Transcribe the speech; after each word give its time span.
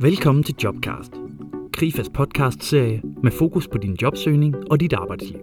Velkommen 0.00 0.44
til 0.44 0.54
Jobcast. 0.62 1.12
Krifas 1.72 2.08
podcast-serie 2.14 3.02
med 3.22 3.32
fokus 3.32 3.68
på 3.68 3.78
din 3.78 3.96
jobsøgning 4.02 4.54
og 4.70 4.80
dit 4.80 4.92
arbejdsliv. 4.92 5.40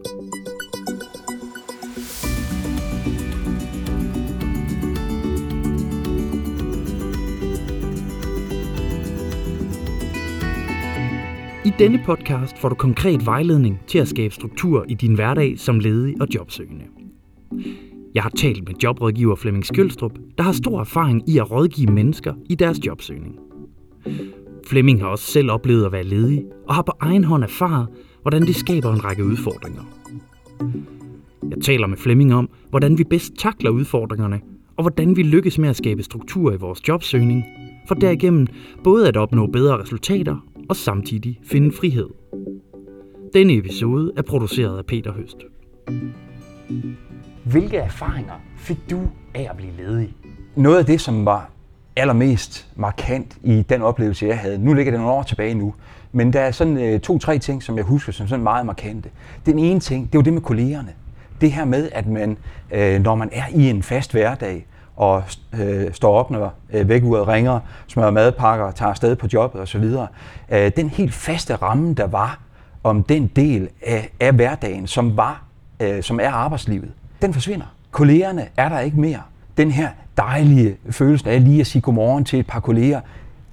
I 11.66 11.74
denne 11.80 12.04
podcast 12.06 12.58
får 12.58 12.70
du 12.70 12.76
konkret 12.76 13.26
vejledning 13.26 13.80
til 13.88 14.00
at 14.00 14.08
skabe 14.08 14.34
struktur 14.34 14.86
i 14.90 14.94
din 14.94 15.14
hverdag 15.16 15.60
som 15.60 15.80
ledig 15.80 16.22
og 16.22 16.28
jobsøgende. 16.36 16.86
Jeg 18.16 18.24
har 18.24 18.30
talt 18.30 18.68
med 18.68 18.76
jobrådgiver 18.84 19.36
Flemming 19.36 19.66
Skjølstrup, 19.66 20.14
der 20.38 20.44
har 20.44 20.52
stor 20.52 20.80
erfaring 20.80 21.30
i 21.30 21.38
at 21.38 21.52
rådgive 21.52 21.92
mennesker 21.92 22.34
i 22.50 22.56
deres 22.56 22.80
jobsøgning. 22.86 23.40
Flemming 24.68 25.02
har 25.02 25.08
også 25.08 25.26
selv 25.26 25.52
oplevet 25.52 25.86
at 25.86 25.92
være 25.92 26.04
ledig, 26.04 26.44
og 26.68 26.76
har 26.76 26.82
på 26.82 26.92
egen 27.00 27.24
hånd 27.24 27.44
erfaret, 27.44 27.88
hvordan 28.22 28.42
det 28.42 28.56
skaber 28.56 28.94
en 28.94 29.06
række 29.06 29.26
udfordringer. 29.26 29.82
Jeg 31.50 31.62
taler 31.64 31.88
med 31.88 31.98
Flemming 31.98 32.34
om, 32.34 32.50
hvordan 32.70 32.98
vi 32.98 33.04
bedst 33.04 33.34
takler 33.38 33.70
udfordringerne, 33.70 34.42
og 34.78 34.84
hvordan 34.84 35.16
vi 35.16 35.24
lykkes 35.24 35.58
med 35.58 35.70
at 35.70 35.76
skabe 35.76 36.04
struktur 36.04 36.52
i 36.52 36.58
vores 36.58 36.88
jobsøgning, 36.88 37.44
for 37.88 37.96
derigennem 37.96 38.48
både 38.84 39.08
at 39.08 39.18
opnå 39.18 39.48
bedre 39.48 39.82
resultater 39.82 40.38
og 40.70 40.76
samtidig 40.76 41.40
finde 41.44 41.72
frihed. 41.72 42.10
Denne 43.34 43.54
episode 43.54 44.12
er 44.18 44.22
produceret 44.22 44.78
af 44.78 44.86
Peter 44.86 45.14
Høst. 45.14 45.38
Hvilke 47.44 47.78
erfaringer 47.78 48.34
fik 48.58 48.78
du 48.90 49.02
af 49.34 49.48
at 49.50 49.58
blive 49.58 49.72
ledig? 49.78 50.16
Noget 50.56 50.78
af 50.78 50.86
det, 50.86 51.02
som 51.02 51.26
var 51.26 51.52
allermest 51.96 52.68
markant 52.76 53.38
i 53.44 53.62
den 53.62 53.82
oplevelse, 53.82 54.26
jeg 54.26 54.40
havde, 54.40 54.58
nu 54.58 54.74
ligger 54.74 54.92
det 54.92 55.00
nogle 55.00 55.16
år 55.16 55.24
tilbage 55.24 55.54
nu, 55.54 55.74
men 56.12 56.34
der 56.34 56.40
er 56.40 56.52
sådan 56.52 56.78
øh, 56.78 57.00
to-tre 57.00 57.40
ting, 57.40 57.64
som 57.64 57.78
jeg 57.78 57.86
husker 57.86 58.12
som 58.12 58.28
sådan 58.28 58.44
meget 58.44 58.66
markante. 58.66 59.10
Den 59.46 59.60
ene 59.60 59.80
ting, 59.80 60.12
det 60.12 60.18
var 60.18 60.24
det 60.24 60.34
med 60.34 60.42
kollegerne. 60.42 60.94
Det 61.42 61.52
her 61.52 61.66
med, 61.66 61.90
at 61.92 62.08
man, 62.08 62.38
øh, 62.72 63.02
når 63.02 63.16
man 63.16 63.30
er 63.32 63.44
i 63.52 63.70
en 63.70 63.84
fast 63.84 64.12
hverdag, 64.12 64.66
og 64.96 65.24
øh, 65.54 65.94
står 65.94 66.16
op, 66.16 66.32
når 66.32 66.54
øh, 66.74 66.90
vækkeuret 66.90 67.28
ringer, 67.28 67.60
smører 67.88 68.12
madpakker, 68.12 68.72
tager 68.72 68.90
afsted 68.90 69.16
på 69.16 69.28
jobbet 69.34 69.62
osv. 69.62 69.84
Øh, 70.50 70.72
den 70.76 70.90
helt 70.90 71.14
faste 71.14 71.56
ramme, 71.56 71.94
der 71.94 72.08
var 72.08 72.40
om 72.84 73.04
den 73.04 73.28
del 73.28 73.70
af, 73.86 74.10
af 74.20 74.34
hverdagen, 74.34 74.88
som, 74.88 75.18
var, 75.18 75.44
øh, 75.80 76.04
som 76.04 76.20
er 76.20 76.30
arbejdslivet, 76.30 76.92
den 77.22 77.34
forsvinder. 77.34 77.66
Kollegerne 77.92 78.48
er 78.58 78.70
der 78.70 78.80
ikke 78.80 79.00
mere. 79.00 79.22
Den 79.58 79.72
her 79.72 79.90
dejlige 80.18 80.76
følelse 80.90 81.30
af 81.30 81.44
lige 81.44 81.62
at 81.62 81.68
sige 81.68 81.82
godmorgen 81.82 82.26
til 82.26 82.40
et 82.40 82.48
par 82.48 82.60
kolleger, 82.60 83.02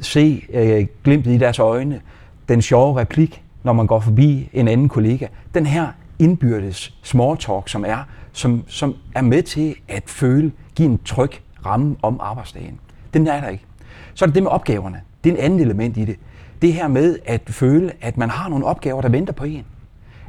se 0.01 0.43
øh, 0.53 0.87
glimtet 1.05 1.33
i 1.33 1.39
deres 1.39 1.59
øjne, 1.59 2.01
den 2.49 2.63
sjove 2.63 3.01
replik, 3.01 3.43
når 3.63 3.73
man 3.73 3.87
går 3.87 4.01
forbi 4.01 4.51
en 4.53 4.69
anden 4.69 4.89
kollega, 4.89 5.27
den 5.55 5.67
her 5.67 5.89
indbyrdes 6.19 6.95
small 7.03 7.37
talk, 7.37 7.69
som 7.69 7.85
er, 7.85 7.99
som, 8.33 8.65
som 8.67 8.95
er 9.15 9.23
med 9.23 9.43
til 9.43 9.75
at 9.89 10.03
føle, 10.07 10.53
give 10.75 10.89
en 10.89 11.01
tryg 11.05 11.31
ramme 11.67 11.97
om 12.03 12.21
arbejdsdagen. 12.23 12.81
Den 13.15 13.27
er 13.27 13.41
der 13.41 13.49
ikke. 13.49 13.65
Så 14.15 14.25
er 14.25 14.27
det 14.27 14.35
det 14.35 14.43
med 14.43 14.51
opgaverne. 14.51 15.01
Det 15.25 15.31
er 15.31 15.35
en 15.35 15.41
anden 15.43 15.61
element 15.61 15.97
i 15.97 16.05
det. 16.05 16.17
Det 16.63 16.73
her 16.73 16.89
med 16.89 17.19
at 17.25 17.41
føle, 17.47 17.93
at 18.01 18.17
man 18.17 18.31
har 18.31 18.49
nogle 18.49 18.65
opgaver, 18.65 19.01
der 19.01 19.09
venter 19.09 19.33
på 19.33 19.45
en. 19.45 19.65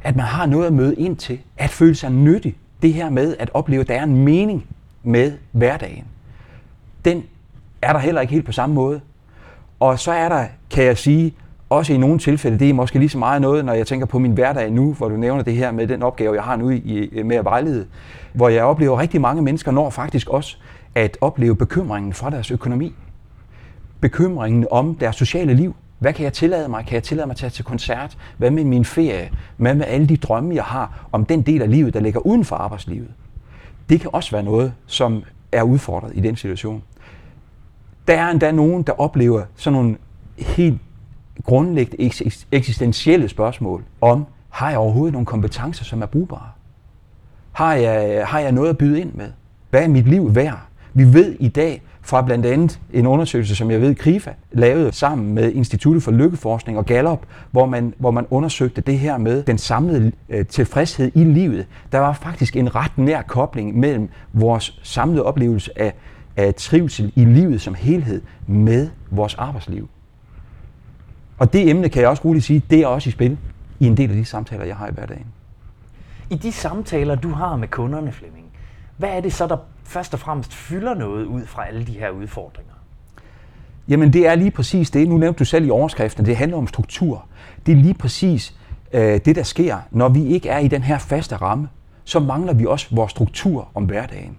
At 0.02 0.16
man 0.16 0.26
har 0.26 0.46
noget 0.46 0.66
at 0.66 0.72
møde 0.72 0.94
ind 0.94 1.16
til. 1.16 1.38
At 1.56 1.70
føle 1.70 1.94
sig 1.94 2.10
nyttig. 2.10 2.56
Det 2.82 2.92
her 2.92 3.10
med 3.10 3.36
at 3.38 3.50
opleve, 3.54 3.80
at 3.80 3.88
der 3.88 3.94
er 3.94 4.02
en 4.02 4.24
mening 4.24 4.66
med 5.02 5.32
hverdagen. 5.52 6.04
Den 7.04 7.24
er 7.82 7.92
der 7.92 8.00
heller 8.00 8.20
ikke 8.20 8.32
helt 8.32 8.46
på 8.46 8.52
samme 8.52 8.74
måde. 8.74 9.00
Og 9.80 9.98
så 9.98 10.12
er 10.12 10.28
der, 10.28 10.46
kan 10.70 10.84
jeg 10.84 10.98
sige, 10.98 11.34
også 11.70 11.92
i 11.92 11.96
nogle 11.96 12.18
tilfælde, 12.18 12.58
det 12.58 12.70
er 12.70 12.74
måske 12.74 12.98
lige 12.98 13.08
så 13.08 13.18
meget 13.18 13.42
noget, 13.42 13.64
når 13.64 13.72
jeg 13.72 13.86
tænker 13.86 14.06
på 14.06 14.18
min 14.18 14.32
hverdag 14.32 14.70
nu, 14.70 14.92
hvor 14.92 15.08
du 15.08 15.16
nævner 15.16 15.42
det 15.42 15.54
her 15.54 15.72
med 15.72 15.86
den 15.86 16.02
opgave, 16.02 16.34
jeg 16.34 16.42
har 16.42 16.56
nu 16.56 16.70
i, 16.70 17.22
med 17.24 17.36
at 17.36 17.44
vejlede, 17.44 17.86
hvor 18.32 18.48
jeg 18.48 18.64
oplever 18.64 18.98
rigtig 19.00 19.20
mange 19.20 19.42
mennesker 19.42 19.70
når 19.70 19.90
faktisk 19.90 20.28
også 20.28 20.56
at 20.94 21.18
opleve 21.20 21.56
bekymringen 21.56 22.12
for 22.12 22.30
deres 22.30 22.50
økonomi. 22.50 22.94
Bekymringen 24.00 24.66
om 24.70 24.94
deres 24.94 25.16
sociale 25.16 25.54
liv. 25.54 25.74
Hvad 25.98 26.12
kan 26.12 26.24
jeg 26.24 26.32
tillade 26.32 26.68
mig? 26.68 26.84
Kan 26.86 26.94
jeg 26.94 27.02
tillade 27.02 27.26
mig 27.26 27.32
at 27.32 27.38
tage 27.38 27.50
til 27.50 27.64
koncert? 27.64 28.18
Hvad 28.38 28.50
med 28.50 28.64
min 28.64 28.84
ferie? 28.84 29.30
Hvad 29.56 29.74
med 29.74 29.86
alle 29.88 30.06
de 30.06 30.16
drømme, 30.16 30.54
jeg 30.54 30.64
har 30.64 31.06
om 31.12 31.24
den 31.24 31.42
del 31.42 31.62
af 31.62 31.70
livet, 31.70 31.94
der 31.94 32.00
ligger 32.00 32.20
uden 32.20 32.44
for 32.44 32.56
arbejdslivet? 32.56 33.08
Det 33.88 34.00
kan 34.00 34.10
også 34.12 34.30
være 34.30 34.42
noget, 34.42 34.72
som 34.86 35.22
er 35.52 35.62
udfordret 35.62 36.10
i 36.14 36.20
den 36.20 36.36
situation. 36.36 36.82
Der 38.08 38.14
er 38.14 38.30
endda 38.30 38.52
nogen, 38.52 38.82
der 38.82 38.92
oplever 39.00 39.42
sådan 39.56 39.78
nogle 39.78 39.96
helt 40.38 40.80
grundlæggende 41.44 42.04
eksistentielle 42.52 43.28
spørgsmål 43.28 43.84
om, 44.00 44.26
har 44.48 44.70
jeg 44.70 44.78
overhovedet 44.78 45.12
nogle 45.12 45.26
kompetencer, 45.26 45.84
som 45.84 46.02
er 46.02 46.06
brugbare? 46.06 46.48
Har 47.52 47.74
jeg, 47.74 48.26
har 48.26 48.40
jeg 48.40 48.52
noget 48.52 48.70
at 48.70 48.78
byde 48.78 49.00
ind 49.00 49.12
med? 49.12 49.30
Hvad 49.70 49.82
er 49.82 49.88
mit 49.88 50.08
liv 50.08 50.34
værd? 50.34 50.58
Vi 50.94 51.12
ved 51.12 51.36
i 51.40 51.48
dag 51.48 51.82
fra 52.02 52.22
blandt 52.22 52.46
andet 52.46 52.80
en 52.92 53.06
undersøgelse, 53.06 53.56
som 53.56 53.70
jeg 53.70 53.80
ved 53.80 53.94
KRIFA 53.94 54.30
lavede 54.52 54.92
sammen 54.92 55.34
med 55.34 55.52
Instituttet 55.52 56.02
for 56.02 56.10
Lykkeforskning 56.10 56.78
og 56.78 56.86
Gallup, 56.86 57.20
hvor 57.50 57.66
man, 57.66 57.94
hvor 57.98 58.10
man 58.10 58.26
undersøgte 58.30 58.80
det 58.80 58.98
her 58.98 59.18
med 59.18 59.42
den 59.42 59.58
samlede 59.58 60.12
øh, 60.28 60.46
tilfredshed 60.46 61.10
i 61.14 61.24
livet. 61.24 61.66
Der 61.92 61.98
var 61.98 62.12
faktisk 62.12 62.56
en 62.56 62.74
ret 62.74 62.98
nær 62.98 63.22
kobling 63.22 63.78
mellem 63.78 64.08
vores 64.32 64.80
samlede 64.82 65.22
oplevelse 65.22 65.80
af, 65.80 65.94
af 66.36 66.54
trivsel 66.54 67.12
i 67.16 67.24
livet 67.24 67.60
som 67.60 67.74
helhed 67.74 68.22
med 68.46 68.90
vores 69.10 69.34
arbejdsliv. 69.34 69.88
Og 71.38 71.52
det 71.52 71.70
emne, 71.70 71.88
kan 71.88 72.02
jeg 72.02 72.10
også 72.10 72.24
roligt 72.24 72.44
sige, 72.44 72.62
det 72.70 72.80
er 72.80 72.86
også 72.86 73.08
i 73.08 73.12
spil 73.12 73.38
i 73.80 73.86
en 73.86 73.96
del 73.96 74.10
af 74.10 74.16
de 74.16 74.24
samtaler, 74.24 74.64
jeg 74.64 74.76
har 74.76 74.88
i 74.88 74.92
hverdagen. 74.92 75.26
I 76.30 76.36
de 76.36 76.52
samtaler, 76.52 77.14
du 77.14 77.30
har 77.30 77.56
med 77.56 77.68
kunderne, 77.68 78.12
Flemming, 78.12 78.46
hvad 78.96 79.08
er 79.08 79.20
det 79.20 79.32
så, 79.32 79.46
der 79.46 79.56
først 79.84 80.14
og 80.14 80.20
fremmest 80.20 80.54
fylder 80.54 80.94
noget 80.94 81.24
ud 81.24 81.46
fra 81.46 81.66
alle 81.66 81.86
de 81.86 81.92
her 81.92 82.10
udfordringer? 82.10 82.72
Jamen 83.88 84.12
det 84.12 84.26
er 84.26 84.34
lige 84.34 84.50
præcis 84.50 84.90
det. 84.90 85.08
Nu 85.08 85.18
nævnte 85.18 85.38
du 85.38 85.44
selv 85.44 85.66
i 85.66 85.70
overskriften, 85.70 86.26
det 86.26 86.36
handler 86.36 86.58
om 86.58 86.66
struktur. 86.66 87.26
Det 87.66 87.72
er 87.72 87.76
lige 87.76 87.94
præcis 87.94 88.56
øh, 88.92 89.20
det, 89.24 89.36
der 89.36 89.42
sker, 89.42 89.78
når 89.90 90.08
vi 90.08 90.26
ikke 90.26 90.48
er 90.48 90.58
i 90.58 90.68
den 90.68 90.82
her 90.82 90.98
faste 90.98 91.36
ramme. 91.36 91.68
Så 92.04 92.20
mangler 92.20 92.52
vi 92.52 92.66
også 92.66 92.86
vores 92.90 93.10
struktur 93.10 93.68
om 93.74 93.84
hverdagen. 93.84 94.36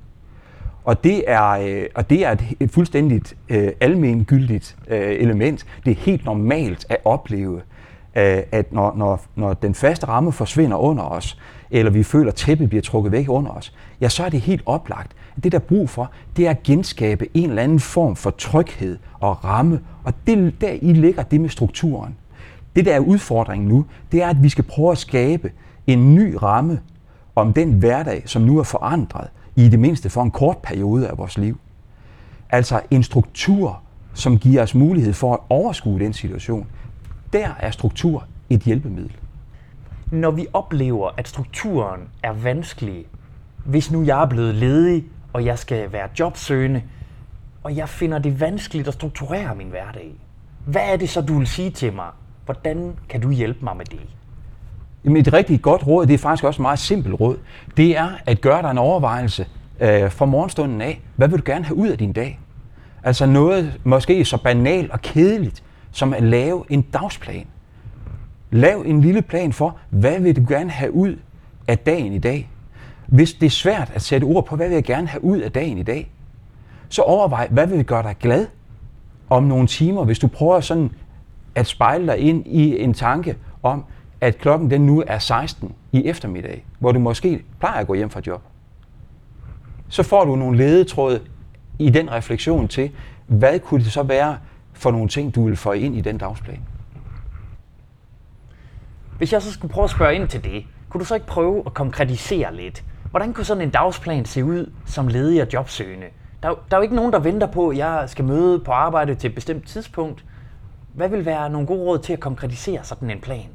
Og 0.85 1.03
det 1.03 1.23
er, 1.27 1.49
øh, 1.49 1.85
og 1.95 2.09
det 2.09 2.25
er 2.25 2.31
et, 2.31 2.43
et 2.59 2.71
fuldstændigt 2.71 3.35
øh, 3.49 3.71
almengyldigt 3.79 4.75
øh, 4.87 5.15
element. 5.19 5.65
Det 5.85 5.91
er 5.91 5.95
helt 5.95 6.25
normalt 6.25 6.85
at 6.89 6.97
opleve, 7.05 7.61
øh, 8.15 8.41
at 8.51 8.73
når, 8.73 8.93
når, 8.95 9.21
når 9.35 9.53
den 9.53 9.75
faste 9.75 10.07
ramme 10.07 10.31
forsvinder 10.31 10.77
under 10.77 11.03
os, 11.03 11.39
eller 11.71 11.91
vi 11.91 12.03
føler, 12.03 12.31
at 12.31 12.35
tæppet 12.35 12.69
bliver 12.69 12.81
trukket 12.81 13.11
væk 13.11 13.29
under 13.29 13.51
os, 13.51 13.73
ja, 14.01 14.09
så 14.09 14.25
er 14.25 14.29
det 14.29 14.41
helt 14.41 14.63
oplagt. 14.65 15.11
Det, 15.43 15.51
der 15.51 15.57
er 15.57 15.63
brug 15.63 15.89
for, 15.89 16.11
det 16.37 16.45
er 16.47 16.49
at 16.49 16.63
genskabe 16.63 17.27
en 17.33 17.49
eller 17.49 17.63
anden 17.63 17.79
form 17.79 18.15
for 18.15 18.29
tryghed 18.29 18.97
og 19.19 19.45
ramme, 19.45 19.79
og 20.03 20.13
det, 20.27 20.61
der 20.61 20.71
i 20.81 20.93
ligger 20.93 21.23
det 21.23 21.41
med 21.41 21.49
strukturen. 21.49 22.15
Det, 22.75 22.85
der 22.85 22.93
er 22.93 22.99
udfordringen 22.99 23.69
nu, 23.69 23.85
det 24.11 24.23
er, 24.23 24.27
at 24.27 24.43
vi 24.43 24.49
skal 24.49 24.63
prøve 24.63 24.91
at 24.91 24.97
skabe 24.97 25.51
en 25.87 26.15
ny 26.15 26.35
ramme 26.43 26.79
om 27.35 27.53
den 27.53 27.71
hverdag, 27.71 28.23
som 28.25 28.41
nu 28.41 28.59
er 28.59 28.63
forandret, 28.63 29.27
i 29.55 29.69
det 29.69 29.79
mindste 29.79 30.09
for 30.09 30.21
en 30.21 30.31
kort 30.31 30.57
periode 30.57 31.07
af 31.07 31.17
vores 31.17 31.37
liv. 31.37 31.59
Altså 32.49 32.81
en 32.91 33.03
struktur, 33.03 33.81
som 34.13 34.37
giver 34.37 34.63
os 34.63 34.75
mulighed 34.75 35.13
for 35.13 35.33
at 35.33 35.39
overskue 35.49 35.99
den 35.99 36.13
situation. 36.13 36.67
Der 37.33 37.49
er 37.59 37.71
struktur 37.71 38.27
et 38.49 38.61
hjælpemiddel. 38.61 39.11
Når 40.11 40.31
vi 40.31 40.47
oplever, 40.53 41.09
at 41.17 41.27
strukturen 41.27 42.01
er 42.23 42.33
vanskelig, 42.33 43.05
hvis 43.65 43.91
nu 43.91 44.03
jeg 44.03 44.21
er 44.21 44.25
blevet 44.25 44.55
ledig, 44.55 45.03
og 45.33 45.45
jeg 45.45 45.59
skal 45.59 45.91
være 45.91 46.09
jobsøgende, 46.19 46.81
og 47.63 47.75
jeg 47.75 47.89
finder 47.89 48.19
det 48.19 48.39
vanskeligt 48.39 48.87
at 48.87 48.93
strukturere 48.93 49.55
min 49.55 49.69
hverdag, 49.69 50.13
hvad 50.65 50.81
er 50.85 50.97
det 50.97 51.09
så, 51.09 51.21
du 51.21 51.37
vil 51.37 51.47
sige 51.47 51.69
til 51.69 51.93
mig? 51.93 52.09
Hvordan 52.45 52.93
kan 53.09 53.21
du 53.21 53.31
hjælpe 53.31 53.59
mig 53.63 53.77
med 53.77 53.85
det? 53.85 53.99
Jamen 55.05 55.17
et 55.17 55.33
rigtig 55.33 55.61
godt 55.61 55.87
råd, 55.87 56.05
det 56.05 56.13
er 56.13 56.17
faktisk 56.17 56.43
også 56.43 56.61
et 56.61 56.61
meget 56.61 56.79
simpelt 56.79 57.19
råd, 57.19 57.37
det 57.77 57.97
er 57.97 58.09
at 58.25 58.41
gøre 58.41 58.61
dig 58.61 58.71
en 58.71 58.77
overvejelse 58.77 59.47
øh, 59.79 60.11
fra 60.11 60.25
morgenstunden 60.25 60.81
af. 60.81 61.01
Hvad 61.15 61.27
vil 61.27 61.39
du 61.39 61.43
gerne 61.45 61.65
have 61.65 61.77
ud 61.77 61.87
af 61.87 61.97
din 61.97 62.13
dag? 62.13 62.39
Altså 63.03 63.25
noget 63.25 63.79
måske 63.83 64.25
så 64.25 64.37
banalt 64.37 64.91
og 64.91 65.01
kedeligt, 65.01 65.63
som 65.91 66.13
at 66.13 66.23
lave 66.23 66.63
en 66.69 66.81
dagsplan. 66.81 67.45
Lav 68.51 68.83
en 68.85 69.01
lille 69.01 69.21
plan 69.21 69.53
for, 69.53 69.77
hvad 69.89 70.19
vil 70.19 70.35
du 70.35 70.45
gerne 70.47 70.69
have 70.69 70.93
ud 70.93 71.15
af 71.67 71.77
dagen 71.77 72.13
i 72.13 72.19
dag? 72.19 72.49
Hvis 73.07 73.33
det 73.33 73.45
er 73.45 73.49
svært 73.49 73.91
at 73.95 74.01
sætte 74.01 74.25
ord 74.25 74.45
på, 74.45 74.55
hvad 74.55 74.67
vil 74.67 74.73
jeg 74.73 74.83
gerne 74.83 75.07
have 75.07 75.23
ud 75.23 75.37
af 75.37 75.51
dagen 75.51 75.77
i 75.77 75.83
dag, 75.83 76.11
så 76.89 77.01
overvej, 77.01 77.47
hvad 77.51 77.67
vil 77.67 77.85
gøre 77.85 78.03
dig 78.03 78.15
glad 78.19 78.47
om 79.29 79.43
nogle 79.43 79.67
timer, 79.67 80.03
hvis 80.03 80.19
du 80.19 80.27
prøver 80.27 80.59
sådan 80.59 80.91
at 81.55 81.67
spejle 81.67 82.07
dig 82.07 82.17
ind 82.17 82.47
i 82.47 82.79
en 82.79 82.93
tanke 82.93 83.35
om, 83.63 83.83
at 84.23 84.37
klokken 84.37 84.71
den 84.71 84.85
nu 84.85 85.03
er 85.07 85.19
16 85.19 85.75
i 85.91 86.05
eftermiddag, 86.05 86.65
hvor 86.79 86.91
du 86.91 86.99
måske 86.99 87.43
plejer 87.59 87.79
at 87.79 87.87
gå 87.87 87.93
hjem 87.93 88.09
fra 88.09 88.21
job. 88.27 88.41
Så 89.89 90.03
får 90.03 90.25
du 90.25 90.35
nogle 90.35 90.57
ledetråde 90.57 91.21
i 91.79 91.89
den 91.89 92.11
refleksion 92.11 92.67
til, 92.67 92.91
hvad 93.27 93.59
kunne 93.59 93.83
det 93.83 93.91
så 93.91 94.03
være, 94.03 94.37
for 94.73 94.91
nogle 94.91 95.07
ting, 95.07 95.35
du 95.35 95.45
vil 95.45 95.55
få 95.55 95.71
ind 95.71 95.95
i 95.95 96.01
den 96.01 96.17
dagsplan. 96.17 96.59
Hvis 99.17 99.33
jeg 99.33 99.41
så 99.41 99.51
skulle 99.51 99.73
prøve 99.73 99.83
at 99.83 99.89
spørge 99.89 100.15
ind 100.15 100.27
til 100.27 100.43
det, 100.43 100.65
kunne 100.89 100.99
du 100.99 101.05
så 101.05 101.15
ikke 101.15 101.27
prøve 101.27 101.63
at 101.65 101.73
konkretisere 101.73 102.55
lidt? 102.55 102.83
Hvordan 103.11 103.33
kunne 103.33 103.45
sådan 103.45 103.63
en 103.63 103.69
dagsplan 103.69 104.25
se 104.25 104.45
ud 104.45 104.71
som 104.85 105.07
ledig 105.07 105.41
og 105.41 105.47
jobsøgende? 105.53 106.07
Der, 106.43 106.49
er 106.49 106.53
der 106.71 106.77
er 106.77 106.79
jo 106.79 106.83
ikke 106.83 106.95
nogen, 106.95 107.13
der 107.13 107.19
venter 107.19 107.47
på, 107.47 107.69
at 107.69 107.77
jeg 107.77 108.03
skal 108.07 108.25
møde 108.25 108.59
på 108.59 108.71
arbejde 108.71 109.15
til 109.15 109.27
et 109.27 109.35
bestemt 109.35 109.67
tidspunkt. 109.67 110.25
Hvad 110.93 111.09
vil 111.09 111.25
være 111.25 111.49
nogle 111.49 111.67
gode 111.67 111.79
råd 111.79 111.99
til 111.99 112.13
at 112.13 112.19
konkretisere 112.19 112.83
sådan 112.83 113.09
en 113.09 113.21
plan? 113.21 113.49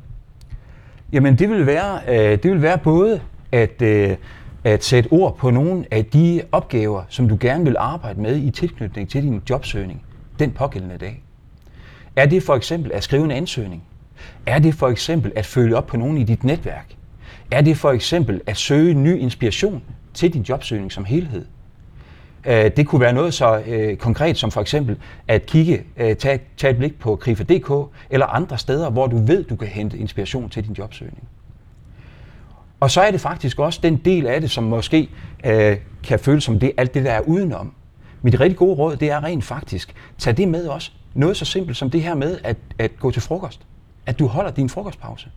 Jamen 1.13 1.39
det 1.39 1.51
vil 1.51 1.67
være, 1.67 2.01
øh, 2.09 2.39
det 2.43 2.51
vil 2.51 2.63
være 2.63 2.79
både 2.79 3.21
at, 3.53 3.83
øh, 3.83 4.17
at 4.65 4.85
sætte 4.85 5.09
ord 5.13 5.37
på 5.37 5.51
nogle 5.51 5.85
af 5.91 6.05
de 6.05 6.43
opgaver, 6.53 7.03
som 7.09 7.29
du 7.29 7.37
gerne 7.41 7.65
vil 7.65 7.77
arbejde 7.79 8.21
med 8.21 8.37
i 8.37 8.51
tilknytning 8.51 9.11
til 9.11 9.23
din 9.23 9.43
jobsøgning 9.51 10.03
den 10.39 10.51
pågældende 10.51 10.99
dag. 10.99 11.23
Er 12.17 12.27
det 12.27 12.43
for 12.43 12.55
eksempel 12.55 12.93
at 12.93 13.05
skrive 13.05 13.25
en 13.25 13.31
ansøgning? 13.31 13.83
Er 14.47 14.59
det 14.59 14.75
for 14.75 14.89
eksempel 14.89 15.33
at 15.37 15.47
følge 15.47 15.77
op 15.77 15.87
på 15.87 15.97
nogen 15.97 16.19
i 16.19 16.25
dit 16.25 16.45
netværk? 16.45 16.95
Er 17.51 17.61
det 17.61 17.77
for 17.77 17.91
eksempel 17.91 18.41
at 18.47 18.57
søge 18.57 18.95
ny 18.95 19.19
inspiration 19.19 19.83
til 20.15 20.33
din 20.33 20.43
jobsøgning 20.43 20.93
som 20.93 21.05
helhed? 21.05 21.45
Øh, 22.49 22.71
det 22.77 22.87
kunne 22.87 23.01
være 23.01 23.13
noget 23.13 23.35
så 23.35 23.63
øh, 23.67 23.97
konkret 23.97 24.39
som 24.39 24.51
for 24.51 24.61
eksempel 24.61 24.97
at 25.29 25.47
kigge, 25.47 25.83
øh, 25.97 26.17
tage, 26.17 26.41
tage 26.57 26.71
et 26.71 26.77
blik 26.77 26.99
på 26.99 27.17
Krifa.dk 27.17 27.95
eller 28.11 28.27
andre 28.27 28.59
steder, 28.59 28.91
hvor 28.91 29.07
du 29.07 29.17
ved, 29.17 29.45
du 29.45 29.57
kan 29.57 29.69
hente 29.69 29.99
inspiration 29.99 30.51
til 30.51 30.67
din 30.67 30.75
jobsøgning. 30.79 31.29
Og 32.81 32.91
så 32.91 33.01
er 33.01 33.11
det 33.11 33.21
faktisk 33.21 33.59
også 33.59 33.81
den 33.83 33.97
del 33.97 34.27
af 34.27 34.41
det, 34.41 34.51
som 34.51 34.65
måske 34.65 35.09
øh, 35.45 35.77
kan 36.05 36.19
føles 36.19 36.45
som 36.45 36.59
det, 36.59 36.73
alt 36.77 36.95
det, 36.95 37.05
der 37.05 37.13
er 37.13 37.21
udenom. 37.21 37.73
Mit 38.23 38.41
rigtig 38.41 38.57
gode 38.57 38.75
råd, 38.75 38.97
det 38.97 39.11
er 39.11 39.25
rent 39.25 39.45
faktisk, 39.45 39.95
tag 40.19 40.37
det 40.37 40.49
med 40.49 40.67
også. 40.67 40.91
Noget 41.15 41.37
så 41.37 41.45
simpelt 41.45 41.77
som 41.77 41.91
det 41.91 42.03
her 42.03 42.15
med 42.15 42.39
at, 42.45 42.57
at 42.79 42.99
gå 43.01 43.11
til 43.11 43.23
frokost. 43.23 43.61
At 44.07 44.19
du 44.19 44.27
holder 44.27 44.51
din 44.51 44.69
frokostpause. 44.69 45.29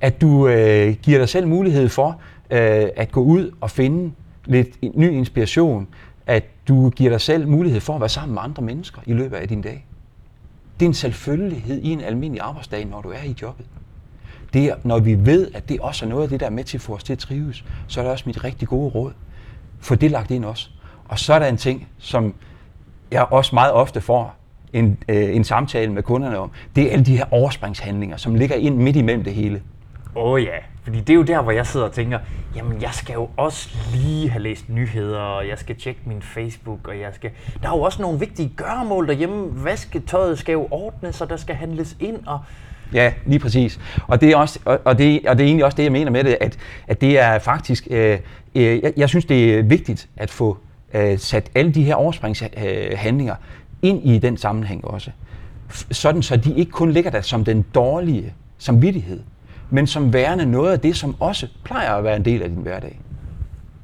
At 0.00 0.20
du 0.20 0.48
øh, 0.48 0.94
giver 1.02 1.18
dig 1.18 1.28
selv 1.28 1.48
mulighed 1.48 1.88
for 1.88 2.20
øh, 2.50 2.88
at 2.96 3.12
gå 3.12 3.20
ud 3.20 3.50
og 3.60 3.70
finde 3.70 4.12
lidt 4.44 4.96
ny 4.96 5.10
inspiration. 5.10 5.88
At 6.26 6.44
du 6.68 6.90
giver 6.90 7.10
dig 7.10 7.20
selv 7.20 7.48
mulighed 7.48 7.80
for 7.80 7.94
at 7.94 8.00
være 8.00 8.08
sammen 8.08 8.34
med 8.34 8.42
andre 8.42 8.62
mennesker 8.62 9.00
i 9.06 9.12
løbet 9.12 9.36
af 9.36 9.48
din 9.48 9.62
dag. 9.62 9.86
Det 10.80 10.86
er 10.86 10.88
en 10.88 10.94
selvfølgelighed 10.94 11.82
i 11.82 11.90
en 11.90 12.00
almindelig 12.00 12.42
arbejdsdag, 12.42 12.84
når 12.84 13.00
du 13.00 13.08
er 13.08 13.22
i 13.22 13.34
jobbet. 13.42 13.66
Det 14.52 14.64
er, 14.64 14.76
når 14.84 14.98
vi 14.98 15.26
ved, 15.26 15.50
at 15.54 15.68
det 15.68 15.80
også 15.80 16.04
er 16.04 16.08
noget 16.08 16.22
af 16.22 16.28
det, 16.28 16.40
der 16.40 16.46
er 16.46 16.50
med 16.50 16.64
til 16.64 16.76
at 16.76 16.80
få 16.80 16.94
os 16.94 17.04
til 17.04 17.12
at 17.12 17.18
trives, 17.18 17.64
så 17.86 18.00
er 18.00 18.04
det 18.04 18.12
også 18.12 18.24
mit 18.26 18.44
rigtig 18.44 18.68
gode 18.68 18.90
råd. 18.90 19.12
Få 19.80 19.94
det 19.94 20.10
lagt 20.10 20.30
ind 20.30 20.44
også. 20.44 20.68
Og 21.08 21.18
så 21.18 21.34
er 21.34 21.38
der 21.38 21.46
en 21.46 21.56
ting, 21.56 21.88
som 21.98 22.34
jeg 23.10 23.26
også 23.30 23.54
meget 23.54 23.72
ofte 23.72 24.00
får 24.00 24.34
en, 24.72 24.98
øh, 25.08 25.36
en 25.36 25.44
samtale 25.44 25.92
med 25.92 26.02
kunderne 26.02 26.38
om. 26.38 26.50
Det 26.76 26.84
er 26.84 26.92
alle 26.92 27.04
de 27.04 27.16
her 27.16 27.24
overspringshandlinger, 27.30 28.16
som 28.16 28.34
ligger 28.34 28.56
ind 28.56 28.76
midt 28.76 28.96
imellem 28.96 29.24
det 29.24 29.34
hele. 29.34 29.62
Åh 30.16 30.32
oh 30.32 30.42
ja, 30.42 30.56
fordi 30.82 31.00
det 31.00 31.10
er 31.10 31.14
jo 31.14 31.22
der, 31.22 31.42
hvor 31.42 31.52
jeg 31.52 31.66
sidder 31.66 31.86
og 31.86 31.92
tænker, 31.92 32.18
jamen 32.56 32.82
jeg 32.82 32.90
skal 32.92 33.12
jo 33.12 33.28
også 33.36 33.68
lige 33.94 34.30
have 34.30 34.42
læst 34.42 34.68
nyheder, 34.68 35.18
og 35.18 35.48
jeg 35.48 35.58
skal 35.58 35.76
tjekke 35.76 36.00
min 36.06 36.22
Facebook, 36.22 36.88
og 36.88 37.00
jeg 37.00 37.08
skal... 37.12 37.30
Der 37.62 37.68
er 37.68 37.76
jo 37.76 37.82
også 37.82 38.02
nogle 38.02 38.18
vigtige 38.18 38.52
gøremål 38.56 39.06
derhjemme. 39.08 39.64
Vasketøjet 39.64 40.38
skal 40.38 40.52
jo 40.52 40.68
ordnes, 40.70 41.20
og 41.20 41.30
der 41.30 41.36
skal 41.36 41.54
handles 41.54 41.96
ind, 42.00 42.16
og... 42.26 42.40
Ja, 42.92 43.12
lige 43.26 43.38
præcis. 43.38 43.80
Og 44.08 44.20
det 44.20 44.30
er, 44.30 44.36
også, 44.36 44.58
og 44.64 44.98
det, 44.98 45.20
og 45.26 45.38
det 45.38 45.44
er 45.44 45.46
egentlig 45.46 45.64
også 45.64 45.76
det, 45.76 45.82
jeg 45.82 45.92
mener 45.92 46.10
med 46.10 46.24
det, 46.24 46.38
at, 46.40 46.58
at 46.86 47.00
det 47.00 47.18
er 47.18 47.38
faktisk... 47.38 47.86
Øh, 47.90 48.18
øh, 48.54 48.82
jeg, 48.82 48.92
jeg 48.96 49.08
synes, 49.08 49.24
det 49.24 49.54
er 49.54 49.62
vigtigt 49.62 50.08
at 50.16 50.30
få 50.30 50.58
øh, 50.94 51.18
sat 51.18 51.50
alle 51.54 51.72
de 51.72 51.84
her 51.84 51.94
overspringshandlinger 51.94 53.34
ind 53.82 54.04
i 54.04 54.18
den 54.18 54.36
sammenhæng 54.36 54.84
også. 54.84 55.10
Sådan 55.90 56.22
så 56.22 56.36
de 56.36 56.54
ikke 56.54 56.72
kun 56.72 56.90
ligger 56.90 57.10
der 57.10 57.20
som 57.20 57.44
den 57.44 57.64
dårlige 57.74 58.34
samvittighed, 58.58 59.20
men 59.72 59.86
som 59.86 60.12
værende 60.12 60.46
noget 60.46 60.72
af 60.72 60.80
det, 60.80 60.96
som 60.96 61.16
også 61.20 61.48
plejer 61.64 61.94
at 61.94 62.04
være 62.04 62.16
en 62.16 62.24
del 62.24 62.42
af 62.42 62.48
din 62.48 62.58
hverdag. 62.58 63.00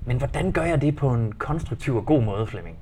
Men 0.06 0.16
hvordan 0.16 0.52
gør 0.52 0.62
jeg 0.62 0.80
det 0.80 0.96
på 0.96 1.10
en 1.10 1.32
konstruktiv 1.38 1.96
og 1.96 2.06
god 2.06 2.22
måde, 2.22 2.46
Flemming? 2.46 2.76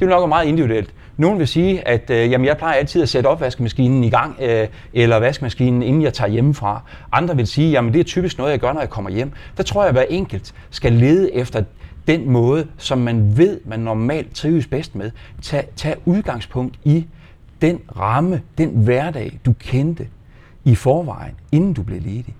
Det 0.00 0.04
er 0.06 0.10
nok 0.10 0.28
meget 0.28 0.46
individuelt. 0.46 0.94
Nogle 1.16 1.38
vil 1.38 1.48
sige, 1.48 1.88
at 1.88 2.10
øh, 2.10 2.30
jamen, 2.30 2.44
jeg 2.44 2.56
plejer 2.56 2.74
altid 2.74 3.02
at 3.02 3.08
sætte 3.08 3.26
opvaskemaskinen 3.26 4.04
i 4.04 4.10
gang, 4.10 4.36
øh, 4.40 4.68
eller 4.92 5.16
vaskemaskinen, 5.16 5.82
inden 5.82 6.02
jeg 6.02 6.14
tager 6.14 6.30
hjemmefra. 6.30 6.82
Andre 7.12 7.36
vil 7.36 7.46
sige, 7.46 7.78
at 7.78 7.84
det 7.84 8.00
er 8.00 8.04
typisk 8.04 8.38
noget, 8.38 8.50
jeg 8.50 8.60
gør, 8.60 8.72
når 8.72 8.80
jeg 8.80 8.90
kommer 8.90 9.10
hjem. 9.10 9.32
Der 9.56 9.62
tror 9.62 9.82
jeg, 9.82 9.88
at 9.88 9.94
hver 9.94 10.02
enkelt 10.02 10.54
skal 10.70 10.92
lede 10.92 11.34
efter 11.34 11.64
den 12.06 12.30
måde, 12.30 12.66
som 12.78 12.98
man 12.98 13.36
ved, 13.36 13.60
man 13.64 13.80
normalt 13.80 14.34
trives 14.34 14.66
bedst 14.66 14.94
med. 14.94 15.10
Tag, 15.42 15.64
tag 15.76 15.96
udgangspunkt 16.04 16.78
i 16.84 17.06
den 17.62 17.80
ramme, 17.96 18.40
den 18.58 18.70
hverdag, 18.70 19.38
du 19.46 19.52
kendte 19.52 20.06
i 20.64 20.74
forvejen, 20.74 21.34
inden 21.52 21.72
du 21.72 21.82
blev 21.82 22.00
ledig. 22.00 22.34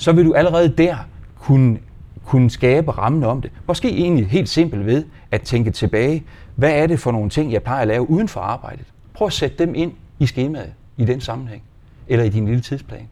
Så 0.00 0.12
vil 0.12 0.24
du 0.24 0.34
allerede 0.34 0.68
der 0.68 0.96
kunne, 1.40 1.78
kunne 2.24 2.50
skabe 2.50 2.90
rammen 2.90 3.24
om 3.24 3.40
det. 3.40 3.50
Måske 3.66 3.88
egentlig 3.88 4.28
helt 4.28 4.48
simpelt 4.48 4.86
ved 4.86 5.04
at 5.30 5.42
tænke 5.42 5.70
tilbage, 5.70 6.24
hvad 6.54 6.72
er 6.72 6.86
det 6.86 7.00
for 7.00 7.12
nogle 7.12 7.30
ting, 7.30 7.52
jeg 7.52 7.62
plejer 7.62 7.82
at 7.82 7.88
lave 7.88 8.10
uden 8.10 8.28
for 8.28 8.40
arbejdet? 8.40 8.86
Prøv 9.14 9.26
at 9.26 9.32
sætte 9.32 9.58
dem 9.58 9.74
ind 9.74 9.92
i 10.18 10.26
skemaet 10.26 10.72
i 10.96 11.04
den 11.04 11.20
sammenhæng, 11.20 11.62
eller 12.08 12.24
i 12.24 12.28
din 12.28 12.46
lille 12.46 12.60
tidsplan. 12.60 13.08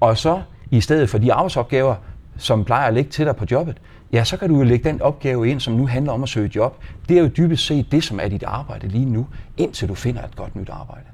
Og 0.00 0.18
så 0.18 0.42
i 0.70 0.80
stedet 0.80 1.10
for 1.10 1.18
de 1.18 1.32
arbejdsopgaver, 1.32 1.94
som 2.36 2.64
plejer 2.64 2.86
at 2.88 2.94
ligge 2.94 3.10
til 3.10 3.26
dig 3.26 3.36
på 3.36 3.44
jobbet, 3.50 3.80
ja, 4.12 4.24
så 4.24 4.36
kan 4.36 4.48
du 4.48 4.56
jo 4.56 4.62
lægge 4.62 4.88
den 4.90 5.02
opgave 5.02 5.48
ind, 5.48 5.60
som 5.60 5.74
nu 5.74 5.86
handler 5.86 6.12
om 6.12 6.22
at 6.22 6.28
søge 6.28 6.50
job. 6.54 6.82
Det 7.08 7.18
er 7.18 7.22
jo 7.22 7.28
dybest 7.28 7.66
set 7.66 7.92
det, 7.92 8.04
som 8.04 8.20
er 8.20 8.28
dit 8.28 8.42
arbejde 8.42 8.88
lige 8.88 9.04
nu, 9.04 9.26
indtil 9.56 9.88
du 9.88 9.94
finder 9.94 10.22
et 10.22 10.36
godt 10.36 10.56
nyt 10.56 10.68
arbejde. 10.68 11.06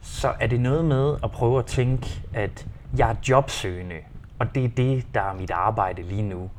Så 0.00 0.32
er 0.40 0.46
det 0.46 0.60
noget 0.60 0.84
med 0.84 1.14
at 1.22 1.30
prøve 1.30 1.58
at 1.58 1.66
tænke, 1.66 2.22
at 2.34 2.66
jeg 2.98 3.10
er 3.10 3.14
jobsøgende, 3.28 3.96
og 4.38 4.54
det 4.54 4.64
er 4.64 4.68
det, 4.68 5.04
der 5.14 5.20
er 5.20 5.34
mit 5.34 5.50
arbejde 5.50 6.02
lige 6.02 6.22
nu. 6.22 6.50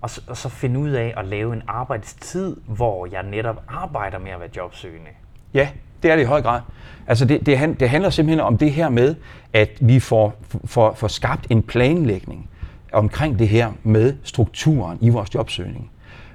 Og 0.00 0.10
så, 0.10 0.20
og 0.26 0.36
så 0.36 0.48
finde 0.48 0.80
ud 0.80 0.90
af 0.90 1.14
at 1.16 1.26
lave 1.26 1.52
en 1.52 1.62
arbejdstid, 1.68 2.56
hvor 2.66 3.06
jeg 3.06 3.22
netop 3.22 3.62
arbejder 3.68 4.18
med 4.18 4.30
at 4.30 4.40
være 4.40 4.48
jobsøgende. 4.56 5.10
Ja, 5.54 5.68
det 6.02 6.10
er 6.10 6.16
det 6.16 6.22
i 6.22 6.26
høj 6.26 6.42
grad. 6.42 6.60
Altså 7.06 7.24
det, 7.24 7.46
det, 7.46 7.80
det 7.80 7.90
handler 7.90 8.10
simpelthen 8.10 8.40
om 8.40 8.58
det 8.58 8.72
her 8.72 8.88
med, 8.88 9.14
at 9.52 9.70
vi 9.80 10.00
får, 10.00 10.34
får, 10.64 10.94
får 10.94 11.08
skabt 11.08 11.46
en 11.50 11.62
planlægning 11.62 12.50
omkring 12.92 13.38
det 13.38 13.48
her 13.48 13.72
med 13.82 14.14
strukturen 14.22 14.98
i 15.00 15.08
vores 15.08 15.34
jobsøgning. 15.34 15.90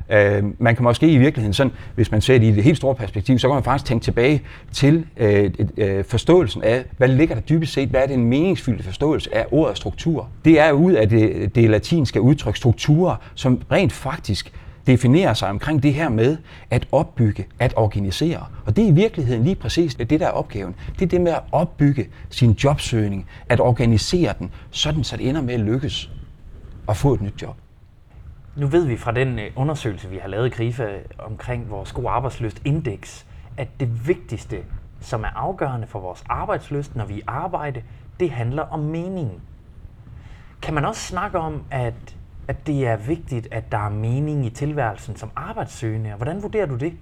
Øh, 0.10 0.44
man 0.60 0.76
kan 0.76 0.84
måske 0.84 1.08
i 1.08 1.18
virkeligheden, 1.18 1.54
sådan, 1.54 1.72
hvis 1.96 2.12
man 2.12 2.22
ser 2.22 2.38
det 2.38 2.48
i 2.48 2.52
det 2.52 2.64
helt 2.64 2.78
store 2.78 2.96
perspektiv, 2.96 3.40
så 3.40 3.48
kan 3.48 3.54
man 3.54 3.64
faktisk 3.64 3.86
tænke 3.86 4.04
tilbage 4.04 4.42
til 4.72 5.06
øh, 5.18 5.52
øh, 5.78 6.04
forståelsen 6.04 6.64
af, 6.64 6.84
hvad 6.98 7.08
ligger 7.08 7.36
der 7.36 7.42
dybest 7.42 7.74
set, 7.74 7.90
hvad 7.90 8.02
er 8.02 8.06
det 8.06 8.14
en 8.14 8.26
meningsfyldt 8.26 8.84
forståelse 8.84 9.36
af 9.36 9.46
ordet 9.52 9.78
struktur. 9.78 10.30
Det 10.46 10.60
er 10.60 10.72
ud 10.72 10.94
af 10.94 11.10
det, 11.10 11.56
det 11.56 11.70
latinske 11.70 12.22
udtryk 12.22 12.56
strukturer, 12.56 13.16
som 13.36 13.62
rent 13.72 13.94
faktisk 13.94 14.54
definerer 14.88 15.34
sig 15.34 15.50
omkring 15.50 15.84
det 15.84 15.94
her 15.94 16.10
med 16.10 16.38
at 16.70 16.88
opbygge, 16.92 17.46
at 17.60 17.74
organisere. 17.76 18.46
Og 18.66 18.76
det 18.76 18.84
er 18.84 18.88
i 18.88 18.92
virkeligheden 18.92 19.44
lige 19.44 19.56
præcis 19.56 19.96
det, 19.96 20.10
der 20.10 20.28
er 20.28 20.32
opgaven. 20.32 20.76
Det 21.00 21.02
er 21.02 21.10
det 21.10 21.22
med 21.22 21.32
at 21.32 21.42
opbygge 21.52 22.08
sin 22.30 22.52
jobsøgning, 22.52 23.28
at 23.50 23.60
organisere 23.60 24.34
den, 24.40 24.52
sådan 24.72 25.04
så 25.04 25.18
det 25.18 25.30
ender 25.30 25.42
med 25.42 25.54
at 25.54 25.60
lykkes 25.60 26.10
at 26.90 26.98
få 26.98 27.14
et 27.14 27.22
nyt 27.22 27.42
job. 27.42 27.56
Nu 28.56 28.68
ved 28.68 28.86
vi 28.86 28.98
fra 28.98 29.12
den 29.12 29.40
øh, 29.40 29.52
undersøgelse, 29.56 30.10
vi 30.10 30.18
har 30.18 30.28
lavet 30.28 30.48
i 30.48 30.50
KRIFA 30.50 31.00
omkring 31.20 31.70
vores 31.70 31.92
god 31.92 32.06
arbejdsløst 32.08 32.62
indeks, 32.66 33.26
at 33.58 33.68
det 33.80 34.08
vigtigste, 34.08 34.64
som 35.02 35.24
er 35.24 35.28
afgørende 35.36 35.88
for 35.88 36.00
vores 36.00 36.24
arbejdsløst, 36.30 36.96
når 36.96 37.06
vi 37.06 37.22
arbejder, 37.28 37.82
det 38.20 38.32
handler 38.32 38.64
om 38.64 38.80
mening. 38.80 39.42
Kan 40.62 40.74
man 40.74 40.86
også 40.86 41.02
snakke 41.02 41.38
om, 41.38 41.64
at, 41.72 42.16
at 42.48 42.68
det 42.68 42.88
er 42.88 42.96
vigtigt, 42.98 43.48
at 43.52 43.72
der 43.72 43.78
er 43.78 43.90
mening 43.90 44.46
i 44.46 44.50
tilværelsen 44.50 45.16
som 45.16 45.32
arbejdssøgende? 45.36 46.14
Hvordan 46.14 46.44
vurderer 46.44 46.66
du 46.66 46.76
det? 46.76 46.94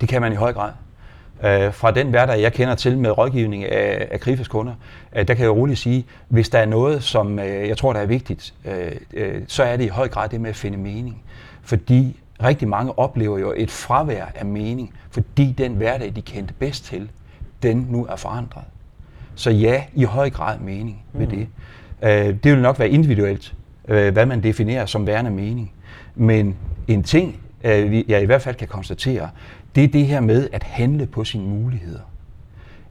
Det 0.00 0.08
kan 0.08 0.20
man 0.20 0.32
i 0.32 0.36
høj 0.36 0.52
grad. 0.52 0.72
Øh, 1.44 1.72
fra 1.72 1.90
den 1.90 2.06
hverdag, 2.06 2.40
jeg 2.40 2.52
kender 2.52 2.74
til 2.74 2.98
med 2.98 3.18
rådgivning 3.18 3.64
af, 3.64 4.08
af 4.10 4.20
Krifas 4.20 4.48
kunder, 4.48 4.74
øh, 5.16 5.28
der 5.28 5.34
kan 5.34 5.42
jeg 5.42 5.52
roligt 5.52 5.78
sige, 5.78 6.04
hvis 6.28 6.48
der 6.48 6.58
er 6.58 6.66
noget, 6.66 7.02
som 7.02 7.38
øh, 7.38 7.68
jeg 7.68 7.76
tror, 7.76 7.92
der 7.92 8.00
er 8.00 8.06
vigtigt, 8.06 8.54
øh, 8.64 8.92
øh, 9.14 9.42
så 9.46 9.62
er 9.62 9.76
det 9.76 9.84
i 9.84 9.88
høj 9.88 10.08
grad 10.08 10.28
det 10.28 10.40
med 10.40 10.50
at 10.50 10.56
finde 10.56 10.78
mening. 10.78 11.22
Fordi 11.62 12.16
rigtig 12.42 12.68
mange 12.68 12.98
oplever 12.98 13.38
jo 13.38 13.54
et 13.56 13.70
fravær 13.70 14.24
af 14.34 14.46
mening, 14.46 14.94
fordi 15.10 15.54
den 15.58 15.72
hverdag, 15.72 16.12
de 16.16 16.22
kendte 16.22 16.54
bedst 16.54 16.84
til, 16.84 17.10
den 17.62 17.86
nu 17.90 18.06
er 18.06 18.16
forandret. 18.16 18.64
Så 19.34 19.50
ja, 19.50 19.84
i 19.94 20.04
høj 20.04 20.30
grad 20.30 20.58
mening 20.58 21.02
med 21.12 21.26
mm. 21.26 21.32
det. 21.32 21.48
Øh, 22.02 22.36
det 22.44 22.52
vil 22.52 22.62
nok 22.62 22.78
være 22.78 22.88
individuelt, 22.88 23.54
øh, 23.88 24.12
hvad 24.12 24.26
man 24.26 24.42
definerer 24.42 24.86
som 24.86 25.06
værende 25.06 25.30
mening. 25.30 25.72
Men 26.14 26.56
en 26.88 27.02
ting, 27.02 27.40
øh, 27.64 28.10
jeg 28.10 28.22
i 28.22 28.26
hvert 28.26 28.42
fald 28.42 28.54
kan 28.54 28.68
konstatere, 28.68 29.30
det 29.74 29.84
er 29.84 29.88
det 29.88 30.06
her 30.06 30.20
med 30.20 30.48
at 30.52 30.62
handle 30.62 31.06
på 31.06 31.24
sine 31.24 31.44
muligheder. 31.44 32.00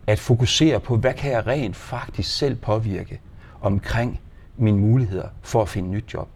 At 0.08 0.20
fokusere 0.20 0.80
på, 0.80 0.98
hvad 0.98 1.14
kan 1.14 1.32
jeg 1.32 1.48
rent 1.48 1.76
faktisk 1.76 2.38
selv 2.38 2.56
påvirke 2.56 3.20
omkring 3.62 4.20
mine 4.58 4.78
muligheder 4.78 5.28
for 5.42 5.62
at 5.62 5.70
finde 5.70 5.90
nyt 5.90 6.14
job. 6.14 6.28